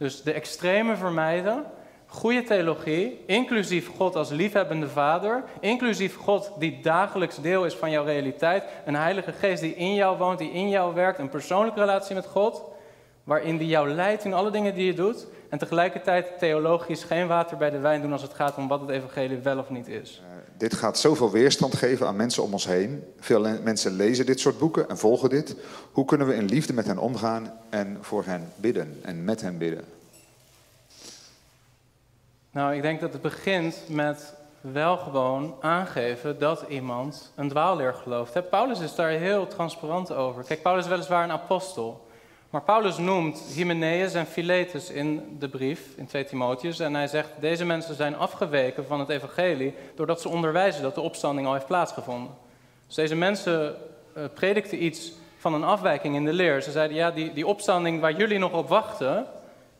Dus 0.00 0.22
de 0.22 0.32
extreme 0.32 0.96
vermijden 0.96 1.66
Goede 2.12 2.42
theologie, 2.42 3.22
inclusief 3.26 3.90
God 3.96 4.16
als 4.16 4.30
liefhebbende 4.30 4.88
vader, 4.88 5.44
inclusief 5.60 6.16
God 6.16 6.52
die 6.58 6.80
dagelijks 6.82 7.36
deel 7.36 7.64
is 7.64 7.74
van 7.74 7.90
jouw 7.90 8.04
realiteit, 8.04 8.64
een 8.84 8.94
heilige 8.94 9.32
geest 9.32 9.62
die 9.62 9.74
in 9.74 9.94
jou 9.94 10.18
woont, 10.18 10.38
die 10.38 10.52
in 10.52 10.68
jou 10.68 10.94
werkt, 10.94 11.18
een 11.18 11.28
persoonlijke 11.28 11.80
relatie 11.80 12.14
met 12.14 12.26
God, 12.26 12.69
waarin 13.30 13.56
die 13.56 13.68
jou 13.68 13.88
leidt 13.88 14.24
in 14.24 14.32
alle 14.32 14.50
dingen 14.50 14.74
die 14.74 14.86
je 14.86 14.94
doet, 14.94 15.26
en 15.48 15.58
tegelijkertijd 15.58 16.38
theologisch 16.38 17.04
geen 17.04 17.26
water 17.26 17.56
bij 17.56 17.70
de 17.70 17.78
wijn 17.78 18.02
doen 18.02 18.12
als 18.12 18.22
het 18.22 18.34
gaat 18.34 18.56
om 18.56 18.68
wat 18.68 18.80
het 18.80 18.90
evangelie 18.90 19.38
wel 19.38 19.58
of 19.58 19.70
niet 19.70 19.88
is. 19.88 20.22
Uh, 20.22 20.28
dit 20.56 20.74
gaat 20.74 20.98
zoveel 20.98 21.30
weerstand 21.30 21.74
geven 21.74 22.06
aan 22.06 22.16
mensen 22.16 22.42
om 22.42 22.52
ons 22.52 22.66
heen. 22.66 23.04
Veel 23.18 23.40
mensen 23.62 23.92
lezen 23.92 24.26
dit 24.26 24.40
soort 24.40 24.58
boeken 24.58 24.88
en 24.88 24.98
volgen 24.98 25.28
dit. 25.28 25.56
Hoe 25.92 26.04
kunnen 26.04 26.26
we 26.26 26.34
in 26.34 26.44
liefde 26.44 26.72
met 26.72 26.86
hen 26.86 26.98
omgaan 26.98 27.52
en 27.68 27.98
voor 28.00 28.24
hen 28.24 28.52
bidden 28.56 29.00
en 29.02 29.24
met 29.24 29.40
hen 29.40 29.58
bidden? 29.58 29.84
Nou, 32.50 32.74
ik 32.74 32.82
denk 32.82 33.00
dat 33.00 33.12
het 33.12 33.22
begint 33.22 33.76
met 33.88 34.34
wel 34.60 34.96
gewoon 34.96 35.54
aangeven 35.60 36.38
dat 36.38 36.64
iemand 36.68 37.32
een 37.34 37.48
dwaalleer 37.48 37.94
gelooft. 37.94 38.50
Paulus 38.50 38.80
is 38.80 38.94
daar 38.94 39.10
heel 39.10 39.46
transparant 39.46 40.12
over. 40.12 40.44
Kijk, 40.44 40.62
Paulus 40.62 40.84
is 40.84 40.90
weliswaar 40.90 41.24
een 41.24 41.30
apostel. 41.30 42.08
Maar 42.50 42.62
Paulus 42.62 42.98
noemt 42.98 43.38
Hymenaeus 43.54 44.14
en 44.14 44.26
Philetus 44.26 44.90
in 44.90 45.36
de 45.38 45.48
brief, 45.48 45.80
in 45.96 46.06
2 46.06 46.24
Timotheus. 46.24 46.78
En 46.78 46.94
hij 46.94 47.06
zegt, 47.06 47.28
deze 47.40 47.64
mensen 47.64 47.94
zijn 47.94 48.16
afgeweken 48.16 48.86
van 48.86 49.00
het 49.00 49.08
evangelie... 49.08 49.74
doordat 49.94 50.20
ze 50.20 50.28
onderwijzen 50.28 50.82
dat 50.82 50.94
de 50.94 51.00
opstanding 51.00 51.46
al 51.46 51.52
heeft 51.52 51.66
plaatsgevonden. 51.66 52.32
Dus 52.86 52.94
deze 52.94 53.16
mensen 53.16 53.76
uh, 54.16 54.24
predikten 54.34 54.84
iets 54.84 55.12
van 55.38 55.54
een 55.54 55.64
afwijking 55.64 56.14
in 56.14 56.24
de 56.24 56.32
leer. 56.32 56.62
Ze 56.62 56.70
zeiden, 56.70 56.96
ja, 56.96 57.10
die, 57.10 57.32
die 57.32 57.46
opstanding 57.46 58.00
waar 58.00 58.16
jullie 58.16 58.38
nog 58.38 58.52
op 58.52 58.68
wachten, 58.68 59.26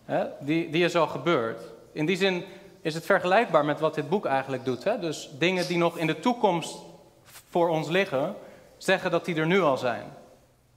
hè, 0.04 0.24
die, 0.40 0.70
die 0.70 0.84
is 0.84 0.96
al 0.96 1.06
gebeurd. 1.06 1.62
In 1.92 2.06
die 2.06 2.16
zin 2.16 2.44
is 2.80 2.94
het 2.94 3.06
vergelijkbaar 3.06 3.64
met 3.64 3.80
wat 3.80 3.94
dit 3.94 4.08
boek 4.08 4.26
eigenlijk 4.26 4.64
doet. 4.64 4.84
Hè? 4.84 4.98
Dus 4.98 5.30
dingen 5.38 5.66
die 5.66 5.78
nog 5.78 5.98
in 5.98 6.06
de 6.06 6.20
toekomst 6.20 6.76
voor 7.24 7.68
ons 7.68 7.88
liggen, 7.88 8.34
zeggen 8.76 9.10
dat 9.10 9.24
die 9.24 9.34
er 9.34 9.46
nu 9.46 9.60
al 9.60 9.76
zijn. 9.76 10.04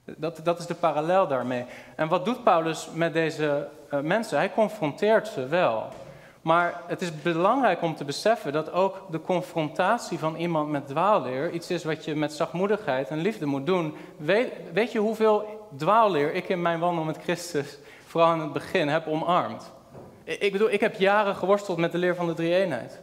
Dat, 0.04 0.40
dat 0.44 0.58
is 0.58 0.66
de 0.66 0.74
parallel 0.74 1.26
daarmee. 1.28 1.64
En 1.96 2.08
wat 2.08 2.24
doet 2.24 2.44
Paulus 2.44 2.88
met 2.92 3.12
deze 3.12 3.68
uh, 3.92 4.00
mensen? 4.00 4.38
Hij 4.38 4.52
confronteert 4.52 5.28
ze 5.28 5.46
wel. 5.46 5.88
Maar 6.44 6.80
het 6.86 7.02
is 7.02 7.22
belangrijk 7.22 7.82
om 7.82 7.94
te 7.94 8.04
beseffen 8.04 8.52
dat 8.52 8.72
ook 8.72 9.02
de 9.10 9.20
confrontatie 9.20 10.18
van 10.18 10.36
iemand 10.36 10.70
met 10.70 10.86
dwaalleer 10.86 11.50
iets 11.50 11.70
is 11.70 11.84
wat 11.84 12.04
je 12.04 12.14
met 12.14 12.32
zachtmoedigheid 12.32 13.08
en 13.08 13.18
liefde 13.18 13.46
moet 13.46 13.66
doen. 13.66 13.96
Weet, 14.16 14.52
weet 14.72 14.92
je 14.92 14.98
hoeveel 14.98 15.66
dwaalleer 15.76 16.34
ik 16.34 16.48
in 16.48 16.62
mijn 16.62 16.78
wandel 16.78 17.04
met 17.04 17.22
Christus 17.22 17.78
vooral 18.06 18.32
in 18.34 18.40
het 18.40 18.52
begin, 18.52 18.88
heb 18.88 19.06
omarmd. 19.06 19.72
Ik 20.24 20.52
bedoel, 20.52 20.70
ik 20.70 20.80
heb 20.80 20.94
jaren 20.94 21.36
geworsteld 21.36 21.78
met 21.78 21.92
de 21.92 21.98
leer 21.98 22.14
van 22.14 22.26
de 22.26 22.34
drie-eenheid. 22.34 23.00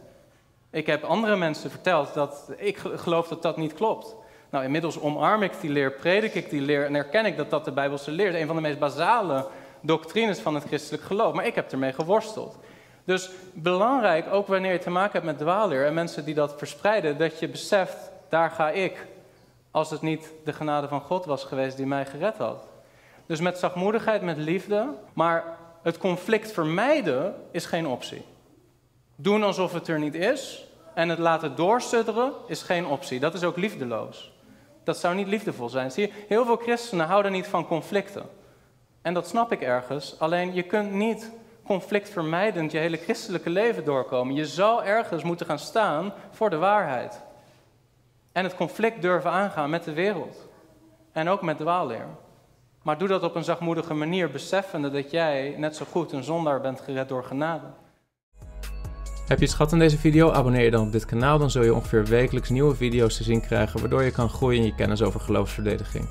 Ik 0.70 0.86
heb 0.86 1.04
andere 1.04 1.36
mensen 1.36 1.70
verteld 1.70 2.14
dat 2.14 2.50
ik 2.56 2.78
geloof 2.78 3.28
dat 3.28 3.42
dat 3.42 3.56
niet 3.56 3.74
klopt. 3.74 4.16
Nou, 4.52 4.64
inmiddels 4.64 5.00
omarm 5.00 5.42
ik 5.42 5.60
die 5.60 5.70
leer, 5.70 5.92
predik 5.92 6.34
ik 6.34 6.50
die 6.50 6.60
leer 6.60 6.84
en 6.84 6.94
erken 6.94 7.26
ik 7.26 7.36
dat 7.36 7.50
dat 7.50 7.64
de 7.64 7.72
Bijbelse 7.72 8.10
leer 8.10 8.28
is. 8.28 8.40
Een 8.40 8.46
van 8.46 8.56
de 8.56 8.62
meest 8.62 8.78
basale 8.78 9.46
doctrines 9.80 10.38
van 10.38 10.54
het 10.54 10.64
christelijk 10.64 11.02
geloof. 11.02 11.34
Maar 11.34 11.46
ik 11.46 11.54
heb 11.54 11.72
ermee 11.72 11.92
geworsteld. 11.92 12.58
Dus 13.04 13.30
belangrijk, 13.52 14.32
ook 14.32 14.46
wanneer 14.46 14.72
je 14.72 14.78
te 14.78 14.90
maken 14.90 15.12
hebt 15.12 15.24
met 15.24 15.38
dwaalleer 15.38 15.86
en 15.86 15.94
mensen 15.94 16.24
die 16.24 16.34
dat 16.34 16.54
verspreiden, 16.56 17.18
dat 17.18 17.38
je 17.38 17.48
beseft, 17.48 17.96
daar 18.28 18.50
ga 18.50 18.70
ik. 18.70 19.06
Als 19.70 19.90
het 19.90 20.02
niet 20.02 20.32
de 20.44 20.52
genade 20.52 20.88
van 20.88 21.00
God 21.00 21.24
was 21.24 21.44
geweest 21.44 21.76
die 21.76 21.86
mij 21.86 22.06
gered 22.06 22.36
had. 22.36 22.66
Dus 23.26 23.40
met 23.40 23.58
zachtmoedigheid, 23.58 24.22
met 24.22 24.36
liefde, 24.36 24.88
maar 25.12 25.44
het 25.82 25.98
conflict 25.98 26.52
vermijden 26.52 27.34
is 27.50 27.66
geen 27.66 27.86
optie. 27.86 28.24
Doen 29.16 29.42
alsof 29.42 29.72
het 29.72 29.88
er 29.88 29.98
niet 29.98 30.14
is 30.14 30.66
en 30.94 31.08
het 31.08 31.18
laten 31.18 31.56
doorstudderen 31.56 32.32
is 32.46 32.62
geen 32.62 32.86
optie. 32.86 33.20
Dat 33.20 33.34
is 33.34 33.44
ook 33.44 33.56
liefdeloos. 33.56 34.31
Dat 34.84 34.98
zou 34.98 35.14
niet 35.14 35.26
liefdevol 35.26 35.68
zijn. 35.68 35.90
Zie 35.90 36.06
je, 36.06 36.12
heel 36.28 36.44
veel 36.44 36.56
christenen 36.56 37.06
houden 37.06 37.32
niet 37.32 37.46
van 37.46 37.66
conflicten. 37.66 38.28
En 39.02 39.14
dat 39.14 39.28
snap 39.28 39.52
ik 39.52 39.60
ergens. 39.60 40.18
Alleen 40.18 40.54
je 40.54 40.62
kunt 40.62 40.92
niet 40.92 41.30
conflictvermijdend 41.66 42.72
je 42.72 42.78
hele 42.78 42.96
christelijke 42.96 43.50
leven 43.50 43.84
doorkomen. 43.84 44.34
Je 44.34 44.46
zal 44.46 44.84
ergens 44.84 45.22
moeten 45.22 45.46
gaan 45.46 45.58
staan 45.58 46.12
voor 46.30 46.50
de 46.50 46.56
waarheid. 46.56 47.20
En 48.32 48.44
het 48.44 48.56
conflict 48.56 49.02
durven 49.02 49.30
aangaan 49.30 49.70
met 49.70 49.84
de 49.84 49.92
wereld. 49.92 50.48
En 51.12 51.28
ook 51.28 51.42
met 51.42 51.58
dwaalleer. 51.58 52.06
Maar 52.82 52.98
doe 52.98 53.08
dat 53.08 53.22
op 53.22 53.34
een 53.34 53.44
zachtmoedige 53.44 53.94
manier, 53.94 54.30
beseffende 54.30 54.90
dat 54.90 55.10
jij 55.10 55.54
net 55.56 55.76
zo 55.76 55.84
goed 55.90 56.12
een 56.12 56.24
zondaar 56.24 56.60
bent 56.60 56.80
gered 56.80 57.08
door 57.08 57.24
genade. 57.24 57.66
Heb 59.26 59.38
je 59.38 59.44
het 59.44 59.54
gehad 59.54 59.72
in 59.72 59.78
deze 59.78 59.98
video? 59.98 60.30
Abonneer 60.30 60.64
je 60.64 60.70
dan 60.70 60.86
op 60.86 60.92
dit 60.92 61.04
kanaal, 61.04 61.38
dan 61.38 61.50
zul 61.50 61.62
je 61.62 61.74
ongeveer 61.74 62.04
wekelijks 62.04 62.48
nieuwe 62.48 62.74
video's 62.74 63.16
te 63.16 63.22
zien 63.22 63.40
krijgen 63.40 63.80
waardoor 63.80 64.02
je 64.02 64.10
kan 64.10 64.28
groeien 64.28 64.60
in 64.60 64.66
je 64.66 64.74
kennis 64.74 65.02
over 65.02 65.20
geloofsverdediging. 65.20 66.04